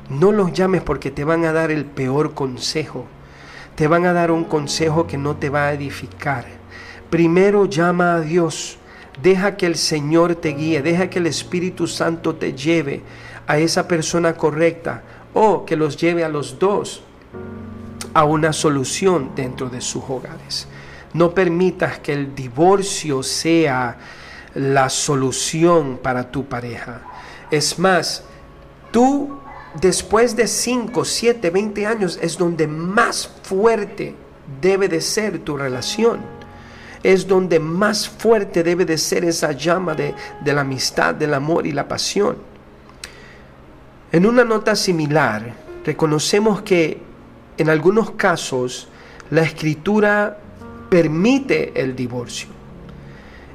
No 0.08 0.32
los 0.32 0.52
llames 0.52 0.82
porque 0.82 1.10
te 1.10 1.22
van 1.22 1.44
a 1.44 1.52
dar 1.52 1.70
el 1.70 1.84
peor 1.84 2.32
consejo. 2.34 3.06
Te 3.74 3.88
van 3.88 4.06
a 4.06 4.12
dar 4.12 4.30
un 4.30 4.44
consejo 4.44 5.06
que 5.06 5.18
no 5.18 5.36
te 5.36 5.50
va 5.50 5.66
a 5.66 5.72
edificar. 5.72 6.46
Primero 7.10 7.66
llama 7.66 8.14
a 8.14 8.20
Dios. 8.20 8.78
Deja 9.22 9.56
que 9.56 9.66
el 9.66 9.76
Señor 9.76 10.36
te 10.36 10.54
guíe. 10.54 10.80
Deja 10.80 11.10
que 11.10 11.18
el 11.18 11.26
Espíritu 11.26 11.86
Santo 11.86 12.36
te 12.36 12.54
lleve 12.54 13.02
a 13.46 13.58
esa 13.58 13.86
persona 13.86 14.34
correcta 14.34 15.02
o 15.34 15.66
que 15.66 15.76
los 15.76 15.96
lleve 15.96 16.24
a 16.24 16.28
los 16.28 16.58
dos 16.58 17.02
a 18.14 18.24
una 18.24 18.52
solución 18.52 19.32
dentro 19.34 19.68
de 19.68 19.80
sus 19.80 20.02
hogares. 20.08 20.66
No 21.12 21.34
permitas 21.34 21.98
que 21.98 22.12
el 22.12 22.34
divorcio 22.34 23.22
sea 23.22 23.98
la 24.54 24.88
solución 24.88 25.98
para 26.02 26.30
tu 26.30 26.46
pareja. 26.46 27.02
Es 27.50 27.78
más, 27.78 28.24
tú 28.90 29.38
después 29.80 30.36
de 30.36 30.46
5, 30.46 31.04
7, 31.04 31.50
20 31.50 31.86
años 31.86 32.18
es 32.20 32.36
donde 32.36 32.66
más 32.66 33.28
fuerte 33.42 34.14
debe 34.60 34.88
de 34.88 35.00
ser 35.00 35.40
tu 35.40 35.56
relación. 35.56 36.20
Es 37.02 37.26
donde 37.26 37.58
más 37.58 38.08
fuerte 38.08 38.62
debe 38.62 38.84
de 38.84 38.98
ser 38.98 39.24
esa 39.24 39.52
llama 39.52 39.94
de, 39.94 40.14
de 40.44 40.52
la 40.52 40.60
amistad, 40.60 41.14
del 41.14 41.34
amor 41.34 41.66
y 41.66 41.72
la 41.72 41.88
pasión. 41.88 42.36
En 44.12 44.26
una 44.26 44.44
nota 44.44 44.76
similar, 44.76 45.54
reconocemos 45.84 46.62
que 46.62 47.09
en 47.60 47.68
algunos 47.68 48.12
casos 48.12 48.88
la 49.28 49.42
escritura 49.42 50.38
permite 50.88 51.78
el 51.78 51.94
divorcio. 51.94 52.48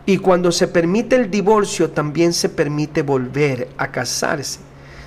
Y 0.06 0.20
cuando 0.20 0.52
se 0.52 0.68
permite 0.68 1.16
el 1.16 1.32
divorcio 1.32 1.90
también 1.90 2.32
se 2.32 2.50
permite 2.50 3.02
volver 3.02 3.68
a 3.78 3.92
casarse 3.92 4.60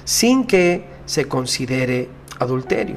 sin 0.05 0.45
que 0.45 0.85
se 1.07 1.27
considere 1.27 2.09
adulterio. 2.41 2.97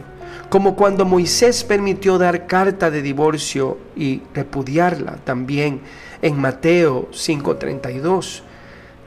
Como 0.49 0.75
cuando 0.75 1.05
Moisés 1.05 1.63
permitió 1.63 2.17
dar 2.17 2.47
carta 2.47 2.89
de 2.89 3.03
divorcio 3.03 3.77
y 3.95 4.23
repudiarla 4.33 5.17
también 5.23 5.81
en 6.23 6.39
Mateo 6.39 7.09
5:32. 7.11 8.41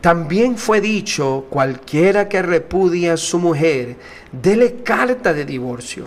También 0.00 0.56
fue 0.58 0.80
dicho, 0.80 1.46
cualquiera 1.50 2.28
que 2.28 2.40
repudia 2.40 3.14
a 3.14 3.16
su 3.16 3.40
mujer, 3.40 3.96
dele 4.30 4.82
carta 4.84 5.32
de 5.32 5.44
divorcio. 5.44 6.06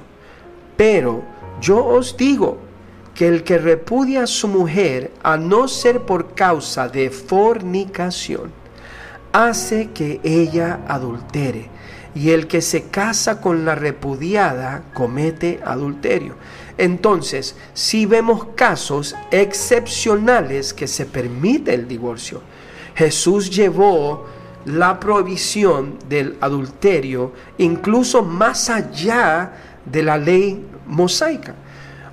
Pero 0.77 1.23
yo 1.59 1.83
os 1.83 2.15
digo 2.15 2.59
que 3.15 3.27
el 3.27 3.43
que 3.43 3.57
repudia 3.57 4.23
a 4.23 4.27
su 4.27 4.47
mujer, 4.47 5.11
a 5.23 5.37
no 5.37 5.67
ser 5.67 6.01
por 6.01 6.35
causa 6.35 6.87
de 6.87 7.09
fornicación, 7.09 8.51
hace 9.33 9.89
que 9.89 10.21
ella 10.23 10.81
adultere. 10.87 11.69
Y 12.13 12.31
el 12.31 12.47
que 12.47 12.61
se 12.61 12.83
casa 12.83 13.41
con 13.41 13.65
la 13.65 13.75
repudiada 13.75 14.83
comete 14.93 15.59
adulterio. 15.63 16.35
Entonces, 16.77 17.55
si 17.73 18.05
vemos 18.05 18.45
casos 18.55 19.15
excepcionales 19.31 20.73
que 20.73 20.87
se 20.87 21.05
permite 21.05 21.73
el 21.73 21.87
divorcio, 21.87 22.41
Jesús 22.95 23.49
llevó 23.49 24.25
la 24.65 24.99
provisión 24.99 25.97
del 26.09 26.35
adulterio 26.41 27.31
incluso 27.57 28.21
más 28.21 28.69
allá 28.69 29.53
de 29.91 30.03
la 30.03 30.17
ley 30.17 30.65
mosaica. 30.85 31.55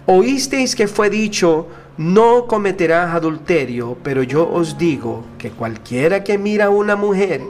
Oísteis 0.06 0.76
que 0.76 0.86
fue 0.86 1.10
dicho, 1.10 1.68
no 1.96 2.46
cometerás 2.46 3.14
adulterio, 3.14 3.96
pero 4.02 4.22
yo 4.22 4.50
os 4.50 4.76
digo 4.76 5.24
que 5.38 5.50
cualquiera 5.50 6.24
que 6.24 6.38
mira 6.38 6.66
a 6.66 6.70
una 6.70 6.96
mujer, 6.96 7.42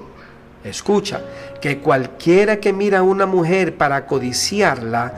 escucha, 0.62 1.22
que 1.60 1.78
cualquiera 1.78 2.60
que 2.60 2.72
mira 2.72 2.98
a 2.98 3.02
una 3.02 3.26
mujer 3.26 3.76
para 3.76 4.06
codiciarla, 4.06 5.14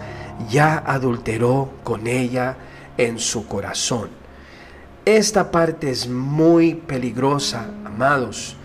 ya 0.49 0.83
adulteró 0.87 1.71
con 1.83 2.07
ella 2.07 2.57
en 2.97 3.19
su 3.19 3.47
corazón. 3.47 4.11
Esta 5.05 5.51
parte 5.51 5.91
es 5.91 6.09
muy 6.09 6.75
peligrosa, 6.75 7.67
amados 7.85 8.57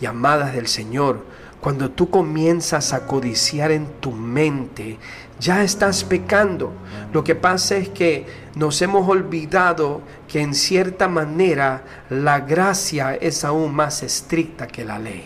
y 0.00 0.06
amadas 0.06 0.54
del 0.54 0.66
Señor. 0.66 1.24
Cuando 1.60 1.90
tú 1.90 2.10
comienzas 2.10 2.92
a 2.92 3.06
codiciar 3.06 3.70
en 3.70 3.86
tu 4.00 4.10
mente, 4.12 4.98
ya 5.40 5.62
estás 5.62 6.04
pecando. 6.04 6.72
Lo 7.12 7.24
que 7.24 7.34
pasa 7.34 7.76
es 7.76 7.88
que 7.88 8.26
nos 8.54 8.80
hemos 8.82 9.08
olvidado 9.08 10.02
que 10.28 10.40
en 10.40 10.54
cierta 10.54 11.08
manera 11.08 11.84
la 12.10 12.40
gracia 12.40 13.14
es 13.14 13.44
aún 13.44 13.74
más 13.74 14.02
estricta 14.02 14.66
que 14.66 14.84
la 14.84 14.98
ley. 14.98 15.24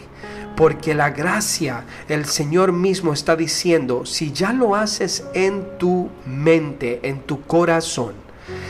Porque 0.57 0.94
la 0.94 1.11
gracia, 1.11 1.85
el 2.09 2.25
Señor 2.25 2.73
mismo 2.73 3.12
está 3.12 3.37
diciendo, 3.37 4.05
si 4.05 4.33
ya 4.33 4.53
lo 4.53 4.75
haces 4.75 5.25
en 5.33 5.79
tu 5.79 6.09
mente, 6.27 6.99
en 7.05 7.21
tu 7.21 7.42
corazón, 7.42 8.14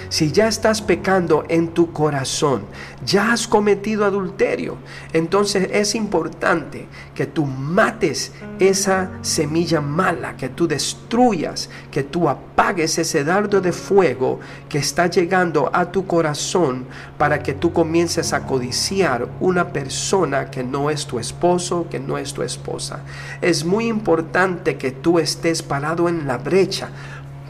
si 0.08 0.32
ya 0.32 0.48
estás 0.48 0.82
pecando 0.82 1.44
en 1.48 1.68
tu 1.68 1.92
corazón, 1.92 2.62
ya 3.04 3.32
has 3.32 3.46
cometido 3.46 4.04
adulterio, 4.04 4.76
entonces 5.12 5.68
es 5.72 5.94
importante 5.94 6.86
que 7.14 7.26
tú 7.26 7.44
mates 7.44 8.32
esa 8.58 9.10
semilla 9.22 9.80
mala, 9.80 10.36
que 10.36 10.48
tú 10.48 10.66
destruyas, 10.66 11.68
que 11.90 12.02
tú 12.02 12.28
apagues 12.28 12.98
ese 12.98 13.24
dardo 13.24 13.60
de 13.60 13.72
fuego 13.72 14.40
que 14.68 14.78
está 14.78 15.06
llegando 15.06 15.70
a 15.72 15.90
tu 15.92 16.06
corazón 16.06 16.86
para 17.16 17.42
que 17.42 17.54
tú 17.54 17.72
comiences 17.72 18.32
a 18.32 18.46
codiciar 18.46 19.28
una 19.40 19.72
persona 19.72 20.50
que 20.50 20.64
no 20.64 20.90
es 20.90 21.06
tu 21.06 21.18
esposo, 21.18 21.86
que 21.90 21.98
no 21.98 22.18
es 22.18 22.32
tu 22.32 22.42
esposa. 22.42 23.00
Es 23.40 23.64
muy 23.64 23.86
importante 23.86 24.76
que 24.76 24.90
tú 24.90 25.18
estés 25.18 25.62
parado 25.62 26.08
en 26.08 26.26
la 26.26 26.38
brecha 26.38 26.90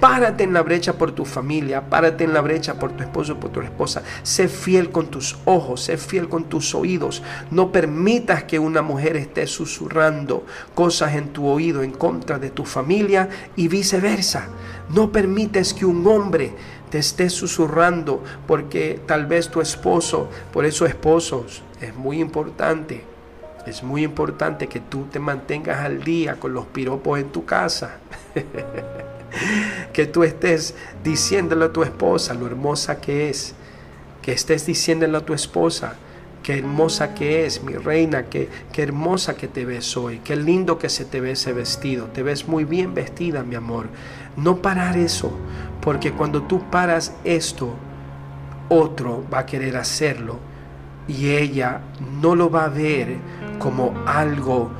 Párate 0.00 0.44
en 0.44 0.52
la 0.52 0.62
brecha 0.62 0.92
por 0.92 1.10
tu 1.10 1.24
familia, 1.24 1.90
párate 1.90 2.22
en 2.22 2.32
la 2.32 2.40
brecha 2.40 2.78
por 2.78 2.92
tu 2.92 3.02
esposo, 3.02 3.40
por 3.40 3.50
tu 3.50 3.60
esposa. 3.62 4.04
Sé 4.22 4.46
fiel 4.46 4.90
con 4.90 5.08
tus 5.08 5.36
ojos, 5.44 5.82
sé 5.82 5.96
fiel 5.96 6.28
con 6.28 6.44
tus 6.44 6.72
oídos. 6.74 7.22
No 7.50 7.72
permitas 7.72 8.44
que 8.44 8.60
una 8.60 8.80
mujer 8.80 9.16
esté 9.16 9.48
susurrando 9.48 10.46
cosas 10.74 11.16
en 11.16 11.30
tu 11.30 11.48
oído 11.48 11.82
en 11.82 11.90
contra 11.90 12.38
de 12.38 12.50
tu 12.50 12.64
familia 12.64 13.28
y 13.56 13.66
viceversa. 13.66 14.46
No 14.90 15.10
permites 15.10 15.74
que 15.74 15.84
un 15.84 16.06
hombre 16.06 16.54
te 16.90 16.98
esté 16.98 17.28
susurrando 17.28 18.22
porque 18.46 19.00
tal 19.04 19.26
vez 19.26 19.48
tu 19.48 19.60
esposo, 19.60 20.28
por 20.52 20.64
eso 20.64 20.86
esposos, 20.86 21.62
es 21.80 21.94
muy 21.96 22.20
importante. 22.20 23.02
Es 23.66 23.82
muy 23.82 24.04
importante 24.04 24.68
que 24.68 24.78
tú 24.78 25.06
te 25.10 25.18
mantengas 25.18 25.80
al 25.80 26.04
día 26.04 26.36
con 26.36 26.54
los 26.54 26.66
piropos 26.66 27.18
en 27.18 27.30
tu 27.30 27.44
casa. 27.44 27.98
que 29.92 30.06
tú 30.06 30.24
estés 30.24 30.74
diciéndole 31.04 31.66
a 31.66 31.72
tu 31.72 31.82
esposa 31.82 32.34
lo 32.34 32.46
hermosa 32.46 33.00
que 33.00 33.28
es, 33.30 33.54
que 34.22 34.32
estés 34.32 34.66
diciéndole 34.66 35.16
a 35.16 35.24
tu 35.24 35.34
esposa 35.34 35.96
qué 36.42 36.58
hermosa 36.58 37.14
que 37.14 37.44
es, 37.44 37.62
mi 37.62 37.74
reina, 37.74 38.24
qué, 38.24 38.48
qué 38.72 38.82
hermosa 38.82 39.36
que 39.36 39.48
te 39.48 39.64
ves 39.64 39.96
hoy, 39.96 40.20
qué 40.24 40.36
lindo 40.36 40.78
que 40.78 40.88
se 40.88 41.04
te 41.04 41.20
ve 41.20 41.32
ese 41.32 41.52
vestido, 41.52 42.06
te 42.06 42.22
ves 42.22 42.48
muy 42.48 42.64
bien 42.64 42.94
vestida, 42.94 43.42
mi 43.42 43.54
amor. 43.54 43.88
No 44.36 44.62
parar 44.62 44.96
eso, 44.96 45.32
porque 45.82 46.12
cuando 46.12 46.42
tú 46.42 46.62
paras 46.70 47.12
esto, 47.24 47.74
otro 48.68 49.24
va 49.32 49.40
a 49.40 49.46
querer 49.46 49.76
hacerlo 49.76 50.38
y 51.06 51.30
ella 51.30 51.80
no 52.20 52.34
lo 52.34 52.50
va 52.50 52.64
a 52.64 52.68
ver 52.68 53.16
como 53.58 53.94
algo 54.06 54.70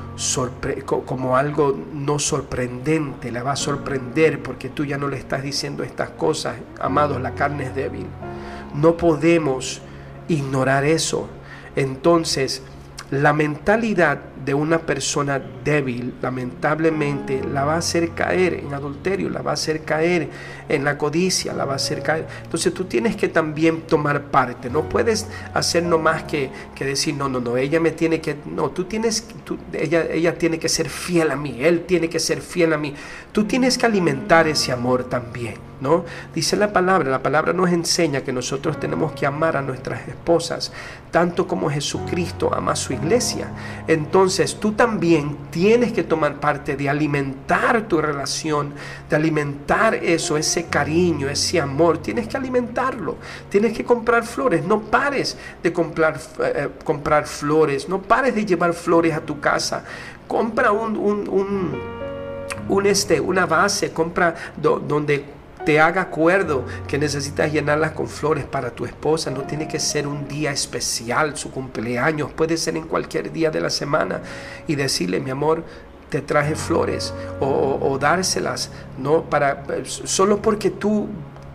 como 1.06 1.37
algo 1.37 1.78
no 2.09 2.18
sorprendente, 2.18 3.31
la 3.31 3.42
va 3.42 3.53
a 3.53 3.57
sorprender 3.57 4.42
porque 4.42 4.71
tú 4.71 4.87
ya 4.87 4.97
no 4.97 5.09
le 5.09 5.18
estás 5.18 5.42
diciendo 5.42 5.83
estas 5.83 6.09
cosas, 6.09 6.57
amados, 6.81 7.21
la 7.21 7.35
carne 7.35 7.64
es 7.64 7.75
débil. 7.75 8.07
No 8.75 8.97
podemos 8.97 9.83
ignorar 10.27 10.87
eso. 10.87 11.29
Entonces, 11.77 12.62
la 13.11 13.35
mentalidad 13.35 14.21
de 14.44 14.55
una 14.55 14.79
persona 14.79 15.40
débil, 15.64 16.14
lamentablemente, 16.22 17.42
la 17.44 17.64
va 17.64 17.74
a 17.74 17.79
hacer 17.79 18.11
caer 18.11 18.55
en 18.55 18.72
adulterio, 18.72 19.29
la 19.31 19.42
va 19.42 19.53
a 19.53 19.55
hacer 19.55 19.83
caer 19.83 20.29
en 20.68 20.85
la 20.85 20.96
codicia, 20.96 21.53
la 21.53 21.64
va 21.64 21.74
a 21.74 21.77
hacer 21.77 22.03
caer. 22.03 22.27
Entonces 22.44 22.72
tú 22.72 22.85
tienes 22.85 23.16
que 23.16 23.29
también 23.29 23.83
tomar 23.83 24.24
parte, 24.24 24.70
no 24.70 24.88
puedes 24.88 25.27
hacer 25.55 25.83
no 25.83 25.98
más 25.98 26.24
que, 26.24 26.51
que 26.74 26.85
decir, 26.85 27.14
no, 27.14 27.29
no, 27.29 27.40
no, 27.40 27.57
ella 27.57 27.81
me 27.81 27.90
tiene 27.90 28.20
que, 28.20 28.37
no, 28.46 28.70
tú 28.70 28.85
tienes, 28.85 29.27
ella, 29.72 30.07
ella 30.11 30.37
tiene 30.37 30.59
que 30.59 30.68
ser 30.68 30.88
fiel 30.88 31.31
a 31.31 31.37
mí, 31.37 31.59
él 31.61 31.85
tiene 31.87 32.09
que 32.09 32.18
ser 32.18 32.40
fiel 32.40 32.72
a 32.72 32.79
mí. 32.79 32.94
Tú 33.33 33.44
tienes 33.44 33.79
que 33.79 33.87
alimentar 33.87 34.48
ese 34.48 34.72
amor 34.72 35.05
también. 35.05 35.55
¿No? 35.81 36.05
Dice 36.35 36.57
la 36.57 36.73
palabra, 36.73 37.11
la 37.11 37.23
palabra 37.23 37.53
nos 37.53 37.71
enseña 37.71 38.23
que 38.23 38.33
nosotros 38.33 38.79
tenemos 38.81 39.12
que 39.12 39.27
amar 39.27 39.57
a 39.57 39.62
nuestras 39.62 40.07
esposas, 40.09 40.73
tanto 41.11 41.47
como 41.47 41.71
Jesucristo 41.71 42.53
ama 42.55 42.73
a 42.73 42.77
su 42.77 42.93
iglesia. 42.93 43.49
Entonces 43.87 44.59
tú 44.59 44.73
también 44.73 45.37
tienes 45.51 45.93
que 45.93 46.03
tomar 46.03 46.41
parte 46.41 46.77
de 46.77 46.88
alimentar 46.88 47.88
tu 47.88 48.01
relación, 48.01 48.75
de 49.09 49.17
alimentar 49.17 49.95
eso, 49.95 50.37
ese 50.37 50.67
cariño, 50.67 51.29
ese 51.29 51.61
amor. 51.61 51.99
Tienes 51.99 52.29
que 52.29 52.37
alimentarlo. 52.37 53.17
Tienes 53.49 53.77
que 53.77 53.85
comprar 53.85 54.25
flores. 54.25 54.64
No 54.64 54.81
pares 54.81 55.37
de 55.62 55.73
comprar, 55.73 56.21
eh, 56.41 56.69
comprar 56.85 57.27
flores. 57.27 57.88
No 57.88 58.03
pares 58.03 58.35
de 58.35 58.45
llevar 58.45 58.73
flores 58.73 59.14
a 59.14 59.21
tu 59.21 59.41
casa. 59.41 59.85
Compra 60.27 60.73
un, 60.73 60.97
un, 62.69 62.87
este, 62.87 63.21
una 63.21 63.47
base, 63.47 63.93
compra 63.93 64.35
donde 64.57 65.38
te 65.64 65.81
haga 65.81 66.03
acuerdo 66.03 66.64
que 66.87 66.99
necesitas 66.99 67.53
llenarlas 67.53 67.92
con 67.92 68.09
flores 68.09 68.44
para 68.44 68.71
tu 68.71 68.85
esposa. 68.85 69.31
No 69.31 69.42
tiene 69.42 69.68
que 69.68 69.79
ser 69.79 70.07
un 70.07 70.27
día 70.29 70.51
especial, 70.51 71.37
su 71.37 71.51
cumpleaños, 71.51 72.33
puede 72.33 72.57
ser 72.57 72.77
en 72.77 72.87
cualquier 72.87 73.33
día 73.33 73.51
de 73.51 73.61
la 73.61 73.71
semana. 73.71 74.21
Y 74.66 74.75
decirle, 74.75 75.21
mi 75.21 75.31
amor, 75.31 75.64
te 76.09 76.23
traje 76.23 76.55
flores 76.55 77.12
o, 77.40 77.99
dárselas, 78.01 78.71
no 78.97 79.25
para 79.25 79.64
solo 79.85 80.40
porque 80.40 80.71
tú 80.71 81.09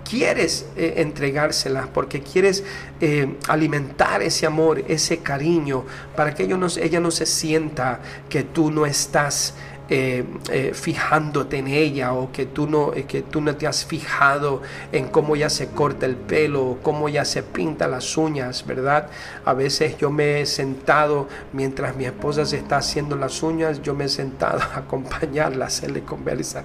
quieres 0.08 0.68
eh, 0.76 0.96
entregárselas, 0.98 1.88
porque 1.88 2.22
quieres 2.22 2.63
eh, 3.02 3.36
alimentar 3.48 4.22
ese 4.22 4.46
amor, 4.46 4.84
ese 4.88 5.20
cariño, 5.20 5.86
para 6.16 6.36
que 6.36 6.44
ella 6.44 7.00
no 7.00 7.12
se 7.12 7.26
sienta 7.26 8.00
que 8.30 8.44
tú 8.44 8.70
no 8.70 8.86
estás 8.86 9.56
eh, 9.89 10.24
eh, 10.50 10.72
fijándote 10.74 11.58
en 11.58 11.67
ella 11.67 12.13
o 12.13 12.32
que 12.32 12.46
tú, 12.46 12.67
no, 12.67 12.93
eh, 12.93 13.04
que 13.04 13.22
tú 13.22 13.41
no 13.41 13.58
te 13.58 13.67
has 13.67 13.84
fijado 13.84 14.62
en 14.93 15.10
cómo 15.10 15.36
ella 15.36 15.50
se 15.50 15.67
corta 15.72 16.06
el 16.06 16.15
pelo 16.15 16.65
o 16.65 16.78
cómo 16.78 17.10
ella 17.10 17.26
se 17.26 17.43
pinta 17.43 17.86
las 17.89 18.15
uñas, 18.15 18.65
¿verdad? 18.65 19.10
A 19.43 19.54
veces 19.54 19.98
yo 19.98 20.10
me 20.10 20.39
he 20.39 20.46
sentado 20.46 21.28
mientras 21.52 21.98
mi 21.98 22.06
esposa 22.06 22.46
se 22.46 22.60
está 22.60 22.78
haciendo 22.78 23.17
las 23.17 23.43
uñas, 23.43 23.82
yo 23.82 23.93
me 23.93 24.06
he 24.06 24.10
sentado 24.10 24.62
a 24.74 24.78
acompañarla, 24.78 25.65
a 25.65 25.67
hacerle 25.67 26.04
conversa. 26.04 26.63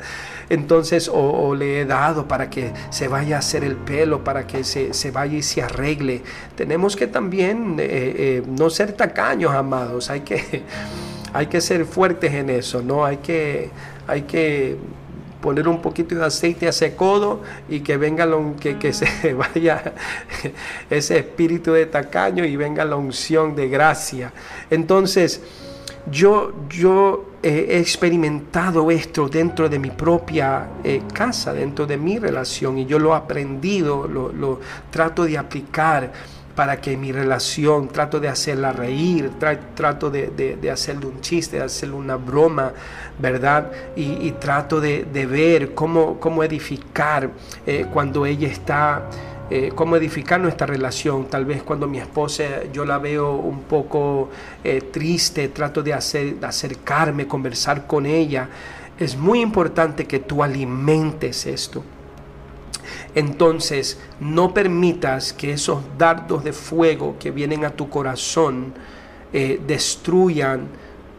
Entonces, 0.48 1.10
o, 1.12 1.56
le 1.56 1.80
he 1.80 1.84
dado 1.86 2.28
para 2.28 2.48
que 2.48 2.72
se 2.90 3.08
vaya 3.08 3.36
a 3.36 3.38
hacer 3.40 3.64
el 3.64 3.74
pelo, 3.74 4.22
para 4.22 4.46
que 4.46 4.62
se, 4.62 4.94
se 4.94 5.10
vaya 5.10 5.36
y 5.36 5.42
se 5.42 5.60
arregle. 5.60 6.22
Tenemos 6.54 6.94
que 6.94 7.08
también 7.08 7.76
no 8.56 8.70
ser 8.70 8.92
tacaños, 8.92 9.52
amados, 9.54 10.08
hay 10.08 10.20
que 10.20 10.62
hay 11.32 11.46
que 11.46 11.60
ser 11.60 11.84
fuertes 11.84 12.32
en 12.32 12.50
eso, 12.50 12.82
¿no? 12.82 13.04
Hay 13.04 13.18
que, 13.18 13.70
hay 14.06 14.22
que 14.22 14.76
poner 15.40 15.68
un 15.68 15.80
poquito 15.80 16.14
de 16.14 16.24
aceite 16.24 16.66
a 16.66 16.70
ese 16.70 16.94
codo 16.94 17.42
y 17.68 17.80
que 17.80 17.96
venga 17.96 18.26
lo, 18.26 18.56
que, 18.58 18.78
que 18.78 18.92
se 18.92 19.34
vaya 19.54 19.94
ese 20.90 21.18
espíritu 21.18 21.72
de 21.72 21.86
tacaño 21.86 22.44
y 22.44 22.56
venga 22.56 22.84
la 22.84 22.96
unción 22.96 23.54
de 23.54 23.68
gracia. 23.68 24.32
Entonces, 24.70 25.40
yo, 26.10 26.52
yo 26.68 27.32
he 27.42 27.78
experimentado 27.78 28.90
esto 28.90 29.28
dentro 29.28 29.68
de 29.68 29.78
mi 29.78 29.90
propia 29.90 30.66
eh, 30.82 31.02
casa, 31.12 31.52
dentro 31.52 31.86
de 31.86 31.96
mi 31.96 32.18
relación, 32.18 32.78
y 32.78 32.86
yo 32.86 32.98
lo 32.98 33.12
he 33.12 33.16
aprendido, 33.16 34.08
lo, 34.08 34.32
lo 34.32 34.60
trato 34.90 35.24
de 35.24 35.38
aplicar 35.38 36.12
para 36.58 36.80
que 36.80 36.96
mi 36.96 37.12
relación, 37.12 37.86
trato 37.86 38.18
de 38.18 38.26
hacerla 38.26 38.72
reír, 38.72 39.30
trato 39.76 40.10
de, 40.10 40.68
hacerle 40.72 41.06
un 41.06 41.20
chiste, 41.20 41.58
de 41.58 41.62
hacerle 41.62 41.94
una 41.94 42.16
broma, 42.16 42.72
¿verdad? 43.16 43.70
Y, 43.94 44.32
trato 44.40 44.80
de, 44.80 45.04
ver 45.30 45.72
cómo, 45.72 46.18
cómo 46.18 46.42
edificar 46.42 47.30
eh, 47.64 47.86
cuando 47.92 48.26
ella 48.26 48.48
está... 48.48 49.04
Eh, 49.50 49.70
cómo 49.72 49.96
edificar 49.96 50.40
nuestra 50.40 50.66
relación. 50.66 51.26
Tal 51.28 51.44
vez 51.44 51.62
cuando 51.62 51.86
mi 51.86 51.98
esposa 51.98 52.64
yo 52.72 52.84
la 52.84 52.98
veo 52.98 53.36
un 53.36 53.62
poco 53.62 54.28
eh, 54.62 54.80
triste, 54.92 55.48
trato 55.48 55.82
de, 55.82 55.94
hacer, 55.94 56.40
de 56.40 56.46
acercarme, 56.46 57.28
conversar 57.28 57.86
con 57.86 58.04
ella. 58.04 58.48
Es 58.98 59.16
muy 59.16 59.40
importante 59.40 60.06
que 60.06 60.18
tú 60.18 60.42
alimentes 60.42 61.46
esto. 61.46 61.84
Entonces, 63.14 63.98
no 64.20 64.52
permitas 64.54 65.32
que 65.32 65.52
esos 65.52 65.80
dardos 65.96 66.44
de 66.44 66.52
fuego 66.52 67.16
que 67.18 67.30
vienen 67.30 67.64
a 67.64 67.70
tu 67.70 67.88
corazón 67.88 68.74
eh, 69.32 69.60
destruyan 69.66 70.68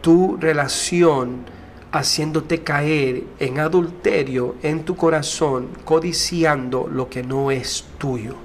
tu 0.02 0.38
relación, 0.38 1.46
haciéndote 1.92 2.62
caer 2.62 3.24
en 3.40 3.60
adulterio 3.60 4.56
en 4.62 4.84
tu 4.84 4.96
corazón, 4.96 5.70
codiciando 5.84 6.88
lo 6.92 7.10
que 7.10 7.24
no 7.24 7.52
es 7.52 7.86
tuyo. 7.98 8.36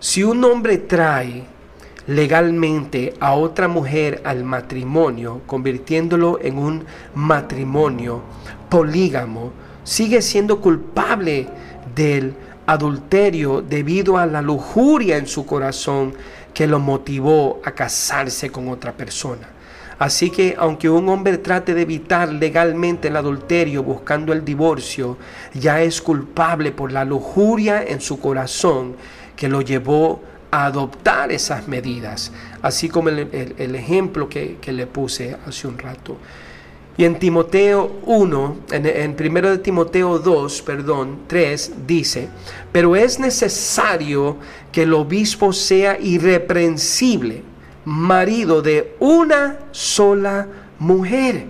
Si 0.00 0.22
un 0.22 0.44
hombre 0.44 0.78
trae 0.78 1.44
legalmente 2.06 3.14
a 3.18 3.34
otra 3.34 3.68
mujer 3.68 4.20
al 4.24 4.44
matrimonio, 4.44 5.40
convirtiéndolo 5.46 6.38
en 6.40 6.58
un 6.58 6.84
matrimonio 7.14 8.22
polígamo, 8.68 9.52
sigue 9.82 10.22
siendo 10.22 10.60
culpable 10.60 11.48
del 11.94 12.34
adulterio 12.66 13.62
debido 13.62 14.18
a 14.18 14.26
la 14.26 14.42
lujuria 14.42 15.16
en 15.16 15.26
su 15.26 15.46
corazón 15.46 16.14
que 16.52 16.66
lo 16.66 16.78
motivó 16.78 17.60
a 17.64 17.72
casarse 17.72 18.50
con 18.50 18.68
otra 18.68 18.92
persona. 18.92 19.48
Así 19.98 20.30
que 20.30 20.54
aunque 20.58 20.90
un 20.90 21.08
hombre 21.08 21.38
trate 21.38 21.72
de 21.72 21.82
evitar 21.82 22.30
legalmente 22.30 23.08
el 23.08 23.16
adulterio 23.16 23.82
buscando 23.82 24.32
el 24.32 24.44
divorcio, 24.44 25.16
ya 25.54 25.80
es 25.80 26.02
culpable 26.02 26.72
por 26.72 26.92
la 26.92 27.04
lujuria 27.04 27.82
en 27.82 28.00
su 28.00 28.20
corazón 28.20 28.96
que 29.36 29.48
lo 29.48 29.62
llevó 29.62 30.20
a 30.50 30.66
adoptar 30.66 31.32
esas 31.32 31.66
medidas, 31.66 32.30
así 32.62 32.88
como 32.88 33.08
el, 33.08 33.74
ejemplo 33.74 34.28
que, 34.28 34.58
que 34.60 34.72
le 34.72 34.86
puse 34.86 35.36
hace 35.46 35.66
un 35.66 35.78
rato. 35.78 36.18
Y 36.98 37.04
en 37.04 37.18
Timoteo 37.18 38.00
1, 38.06 38.56
en, 38.72 38.86
en 38.86 39.16
1 39.18 39.50
de 39.50 39.58
Timoteo 39.58 40.18
2, 40.18 40.62
perdón, 40.62 41.18
3, 41.26 41.72
dice, 41.86 42.28
pero 42.72 42.96
es 42.96 43.18
necesario 43.18 44.38
que 44.72 44.84
el 44.84 44.94
obispo 44.94 45.52
sea 45.52 45.98
irreprensible, 46.00 47.42
marido 47.84 48.62
de 48.62 48.96
una 48.98 49.58
sola 49.72 50.46
mujer, 50.78 51.44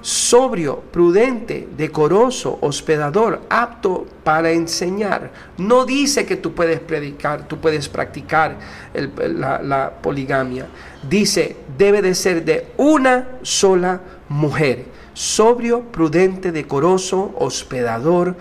sobrio, 0.00 0.82
prudente, 0.90 1.68
decoroso, 1.76 2.58
hospedador, 2.62 3.42
apto 3.50 4.06
para 4.24 4.50
enseñar. 4.50 5.30
No 5.58 5.84
dice 5.84 6.24
que 6.24 6.36
tú 6.36 6.54
puedes 6.54 6.80
predicar, 6.80 7.46
tú 7.46 7.58
puedes 7.58 7.86
practicar 7.86 8.56
la, 8.94 9.62
la 9.62 9.90
poligamia. 9.90 10.66
Dice, 11.06 11.56
debe 11.76 12.00
de 12.00 12.14
ser 12.14 12.44
de 12.46 12.68
una 12.78 13.28
sola 13.42 13.92
mujer 13.92 14.19
mujer, 14.30 14.86
sobrio, 15.12 15.82
prudente, 15.90 16.52
decoroso, 16.52 17.34
hospedador, 17.36 18.36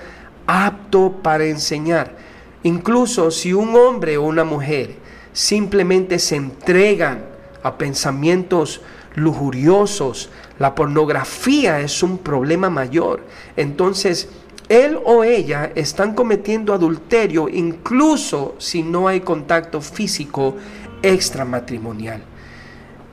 apto 0.46 1.18
para 1.24 1.46
enseñar. 1.46 2.16
Incluso 2.64 3.32
si 3.32 3.54
un 3.54 3.76
hombre 3.76 4.18
o 4.18 4.24
una 4.24 4.44
mujer 4.44 4.96
simplemente 5.34 6.20
se 6.20 6.36
entregan 6.36 7.26
a 7.64 7.78
pensamientos 7.78 8.82
lujuriosos, 9.16 10.30
la 10.60 10.76
pornografía 10.76 11.82
es 11.82 12.04
un 12.04 12.20
problema 12.20 12.70
mayor. 12.70 13.24
Entonces, 13.58 14.30
él 14.70 15.00
o 15.04 15.24
ella 15.24 15.72
están 15.74 16.14
cometiendo 16.14 16.76
adulterio 16.76 17.50
incluso 17.50 18.54
si 18.60 18.84
no 18.84 19.08
hay 19.08 19.22
contacto 19.22 19.82
físico 19.82 20.56
extramatrimonial. 21.02 22.29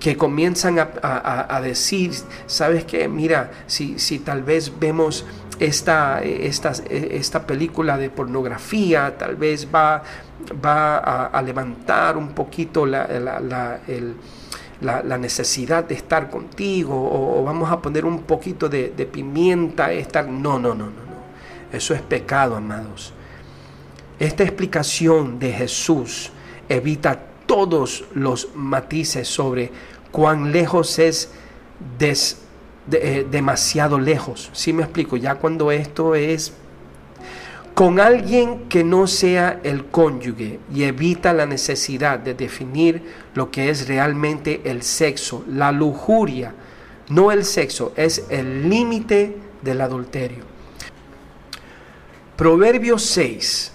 Que 0.07 0.17
comienzan 0.17 0.79
a, 0.79 1.61
decir, 1.61 2.13
¿sabes 2.47 2.85
qué? 2.85 3.09
Mira, 3.09 3.51
si, 3.67 3.99
si 3.99 4.21
tal 4.21 4.45
vez 4.45 4.71
vemos 4.79 5.27
esta, 5.59 6.23
esta, 6.23 6.71
esta 6.89 7.45
película 7.45 7.99
de 7.99 8.09
pornografía, 8.09 9.19
tal 9.19 9.35
vez 9.35 9.67
va, 9.75 10.05
va 10.65 10.99
a, 11.27 11.43
levantar 11.43 12.17
un 12.17 12.29
poquito 12.29 12.87
la, 12.87 13.09
la, 14.81 15.19
necesidad 15.19 15.83
de 15.83 15.97
estar 15.97 16.31
contigo, 16.31 16.95
o, 16.95 17.43
vamos 17.43 17.69
a 17.73 17.83
poner 17.83 18.05
un 18.05 18.21
poquito 18.21 18.69
de, 18.69 18.91
de 18.97 19.07
pimienta, 19.07 19.91
estar... 19.91 20.29
No, 20.29 20.57
no, 20.61 20.69
no, 20.69 20.85
no, 20.85 20.91
no. 20.91 21.17
Eso 21.73 21.95
es 21.95 22.03
pecado, 22.03 22.55
amados. 22.55 23.13
Esta 24.21 24.45
explicación 24.45 25.41
de 25.41 25.53
Jesús 25.53 26.31
evita 26.69 27.19
todos 27.47 28.05
los 28.15 28.55
matices 28.55 29.29
sobre 29.29 29.96
cuán 30.17 30.51
lejos 30.51 30.99
es 30.99 31.29
eh, 32.01 33.27
demasiado 33.31 34.01
lejos. 34.01 34.49
Si 34.55 34.73
me 34.73 34.83
explico? 34.83 35.19
Ya 35.19 35.35
cuando 35.35 35.71
esto 35.71 36.15
es 36.15 36.55
con 37.75 38.01
alguien 38.01 38.67
que 38.71 38.83
no 38.83 39.07
sea 39.09 39.61
el 39.63 39.85
cónyuge 39.85 40.59
y 40.73 40.85
evita 40.85 41.35
la 41.35 41.45
necesidad 41.45 42.19
de 42.19 42.33
definir 42.33 43.03
lo 43.35 43.51
que 43.51 43.69
es 43.69 43.89
realmente 43.89 44.63
el 44.65 44.81
sexo, 44.81 45.45
la 45.51 45.71
lujuria, 45.71 46.55
no 47.11 47.31
el 47.31 47.45
sexo, 47.45 47.93
es 47.95 48.25
el 48.31 48.71
límite 48.71 49.37
del 49.61 49.83
adulterio. 49.83 50.45
Proverbio 52.39 52.99
6 52.99 53.71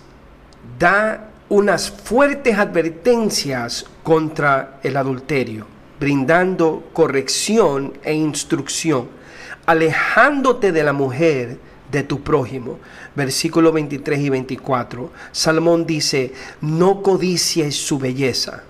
da 0.79 1.29
unas 1.49 1.91
fuertes 1.91 2.57
advertencias 2.57 3.85
contra 4.01 4.79
el 4.81 4.97
adulterio, 4.97 5.67
brindando 6.01 6.89
corrección 6.93 7.93
e 8.03 8.13
instrucción, 8.13 9.07
alejándote 9.67 10.71
de 10.71 10.83
la 10.83 10.93
mujer 10.93 11.59
de 11.91 12.01
tu 12.01 12.23
prójimo. 12.23 12.79
Versículo 13.15 13.71
23 13.71 14.19
y 14.19 14.29
24. 14.29 15.11
Salmón 15.31 15.85
dice, 15.85 16.33
no 16.59 17.03
codicies 17.03 17.75
su 17.75 17.99
belleza, 17.99 18.63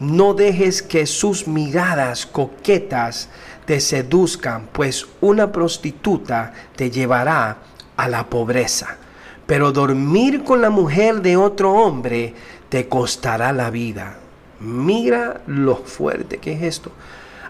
no 0.00 0.34
dejes 0.34 0.82
que 0.82 1.06
sus 1.06 1.46
miradas 1.46 2.26
coquetas 2.26 3.28
te 3.64 3.78
seduzcan, 3.78 4.68
pues 4.72 5.06
una 5.20 5.52
prostituta 5.52 6.52
te 6.74 6.90
llevará 6.90 7.58
a 7.96 8.08
la 8.08 8.28
pobreza 8.28 8.98
pero 9.46 9.72
dormir 9.72 10.42
con 10.42 10.62
la 10.62 10.70
mujer 10.70 11.20
de 11.20 11.36
otro 11.36 11.72
hombre 11.74 12.34
te 12.70 12.88
costará 12.88 13.52
la 13.52 13.70
vida. 13.70 14.16
Mira 14.64 15.42
lo 15.46 15.76
fuerte 15.76 16.38
que 16.38 16.54
es 16.54 16.62
esto. 16.62 16.90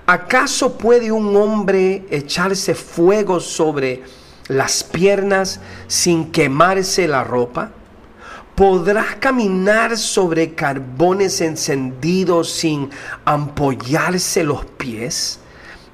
¿Acaso 0.06 0.76
puede 0.76 1.12
un 1.12 1.34
hombre 1.36 2.04
echarse 2.10 2.74
fuego 2.74 3.40
sobre 3.40 4.02
las 4.48 4.82
piernas 4.84 5.60
sin 5.86 6.32
quemarse 6.32 7.08
la 7.08 7.24
ropa? 7.24 7.70
¿Podrás 8.54 9.16
caminar 9.16 9.96
sobre 9.96 10.54
carbones 10.54 11.40
encendidos 11.40 12.50
sin 12.50 12.90
ampollarse 13.24 14.44
los 14.44 14.64
pies? 14.64 15.40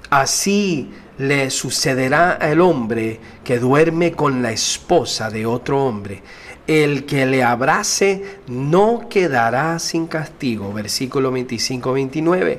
Así 0.08 0.90
le 1.18 1.50
sucederá 1.50 2.32
al 2.32 2.60
hombre 2.60 3.20
que 3.44 3.58
duerme 3.58 4.12
con 4.12 4.42
la 4.42 4.52
esposa 4.52 5.30
de 5.30 5.46
otro 5.46 5.84
hombre. 5.84 6.22
El 6.70 7.04
que 7.04 7.26
le 7.26 7.42
abrace 7.42 8.22
no 8.46 9.08
quedará 9.10 9.76
sin 9.80 10.06
castigo. 10.06 10.72
Versículo 10.72 11.32
25-29. 11.32 12.58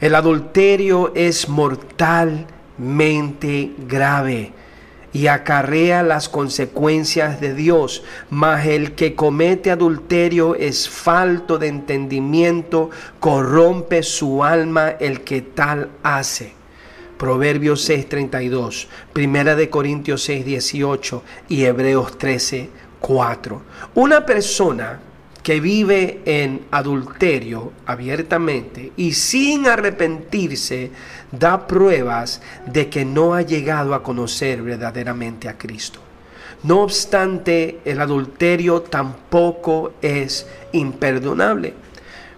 El 0.00 0.14
adulterio 0.16 1.12
es 1.14 1.48
mortalmente 1.48 3.70
grave 3.86 4.50
y 5.12 5.28
acarrea 5.28 6.02
las 6.02 6.28
consecuencias 6.28 7.40
de 7.40 7.54
Dios, 7.54 8.02
mas 8.30 8.66
el 8.66 8.96
que 8.96 9.14
comete 9.14 9.70
adulterio 9.70 10.56
es 10.56 10.88
falto 10.88 11.56
de 11.56 11.68
entendimiento, 11.68 12.90
corrompe 13.20 14.02
su 14.02 14.42
alma 14.42 14.96
el 14.98 15.20
que 15.20 15.40
tal 15.40 15.90
hace. 16.02 16.54
Proverbios 17.16 17.88
6:32, 17.88 18.88
Primera 19.12 19.54
de 19.54 19.70
Corintios 19.70 20.28
6:18 20.28 21.22
y 21.48 21.62
Hebreos 21.62 22.18
13:4. 23.00 23.62
Una 23.94 24.24
persona 24.24 25.00
que 25.42 25.58
vive 25.58 26.20
en 26.26 26.66
adulterio 26.70 27.72
abiertamente 27.86 28.92
y 28.96 29.12
sin 29.12 29.66
arrepentirse 29.66 30.90
da 31.32 31.66
pruebas 31.66 32.42
de 32.66 32.88
que 32.90 33.04
no 33.04 33.34
ha 33.34 33.42
llegado 33.42 33.94
a 33.94 34.02
conocer 34.02 34.62
verdaderamente 34.62 35.48
a 35.48 35.56
Cristo. 35.56 36.00
No 36.62 36.82
obstante, 36.82 37.80
el 37.86 38.00
adulterio 38.00 38.82
tampoco 38.82 39.94
es 40.02 40.46
imperdonable. 40.72 41.72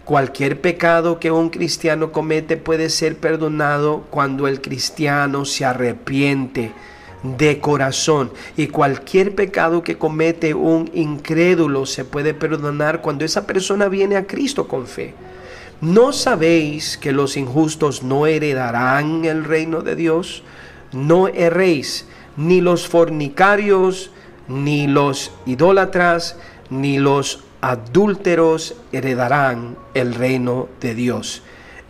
Cualquier 0.04 0.60
pecado 0.60 1.18
que 1.18 1.32
un 1.32 1.50
cristiano 1.50 2.12
comete 2.12 2.56
puede 2.56 2.88
ser 2.88 3.16
perdonado 3.16 4.04
cuando 4.10 4.46
el 4.46 4.60
cristiano 4.60 5.44
se 5.44 5.64
arrepiente 5.64 6.72
de 7.22 7.60
corazón. 7.60 8.32
Y 8.56 8.68
cualquier 8.68 9.34
pecado 9.34 9.82
que 9.82 9.98
comete 9.98 10.54
un 10.54 10.90
incrédulo 10.94 11.86
se 11.86 12.04
puede 12.04 12.34
perdonar 12.34 13.00
cuando 13.00 13.24
esa 13.24 13.46
persona 13.46 13.88
viene 13.88 14.16
a 14.16 14.26
Cristo 14.26 14.68
con 14.68 14.86
fe. 14.86 15.14
¿No 15.80 16.12
sabéis 16.12 16.96
que 16.96 17.12
los 17.12 17.36
injustos 17.36 18.02
no 18.02 18.26
heredarán 18.26 19.24
el 19.24 19.44
reino 19.44 19.82
de 19.82 19.96
Dios? 19.96 20.44
No 20.92 21.26
erréis, 21.28 22.06
ni 22.36 22.60
los 22.60 22.86
fornicarios, 22.86 24.10
ni 24.46 24.86
los 24.86 25.32
idólatras, 25.46 26.36
ni 26.70 26.98
los 26.98 27.44
adúlteros 27.60 28.76
heredarán 28.92 29.76
el 29.94 30.14
reino 30.14 30.68
de 30.80 30.94
Dios. 30.94 31.42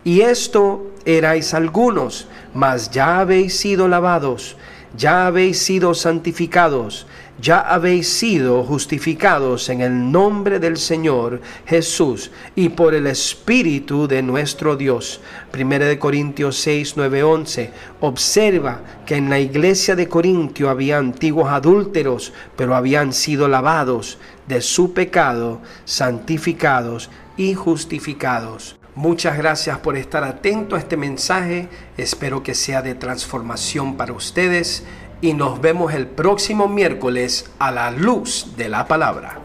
Y 0.03 0.21
esto 0.21 0.91
erais 1.05 1.53
algunos, 1.53 2.27
mas 2.53 2.91
ya 2.91 3.19
habéis 3.19 3.57
sido 3.57 3.87
lavados, 3.87 4.57
ya 4.95 5.27
habéis 5.27 5.59
sido 5.59 5.93
santificados, 5.93 7.07
ya 7.41 7.59
habéis 7.59 8.07
sido 8.07 8.63
justificados 8.63 9.69
en 9.69 9.81
el 9.81 10.11
nombre 10.11 10.59
del 10.59 10.77
Señor 10.77 11.41
Jesús 11.65 12.29
y 12.55 12.69
por 12.69 12.93
el 12.93 13.07
Espíritu 13.07 14.07
de 14.07 14.21
nuestro 14.21 14.75
Dios. 14.75 15.19
Primera 15.51 15.85
de 15.85 15.97
Corintios 15.97 16.57
6, 16.57 16.93
9, 16.95 17.23
11. 17.23 17.71
Observa 18.01 18.81
que 19.05 19.15
en 19.15 19.29
la 19.29 19.39
iglesia 19.39 19.95
de 19.95 20.07
Corintio 20.07 20.69
había 20.69 20.99
antiguos 20.99 21.49
adúlteros, 21.49 22.33
pero 22.55 22.75
habían 22.75 23.13
sido 23.13 23.47
lavados 23.47 24.19
de 24.47 24.61
su 24.61 24.93
pecado, 24.93 25.59
santificados 25.85 27.09
y 27.35 27.55
justificados. 27.55 28.77
Muchas 28.95 29.37
gracias 29.37 29.79
por 29.79 29.97
estar 29.97 30.23
atento 30.23 30.75
a 30.75 30.79
este 30.79 30.97
mensaje. 30.97 31.67
Espero 31.97 32.43
que 32.43 32.53
sea 32.53 32.83
de 32.83 32.93
transformación 32.93 33.97
para 33.97 34.13
ustedes 34.13 34.83
y 35.19 35.33
nos 35.33 35.59
vemos 35.61 35.93
el 35.93 36.05
próximo 36.05 36.67
miércoles 36.67 37.49
a 37.57 37.71
la 37.71 37.89
luz 37.89 38.53
de 38.55 38.69
la 38.69 38.87
palabra. 38.87 39.42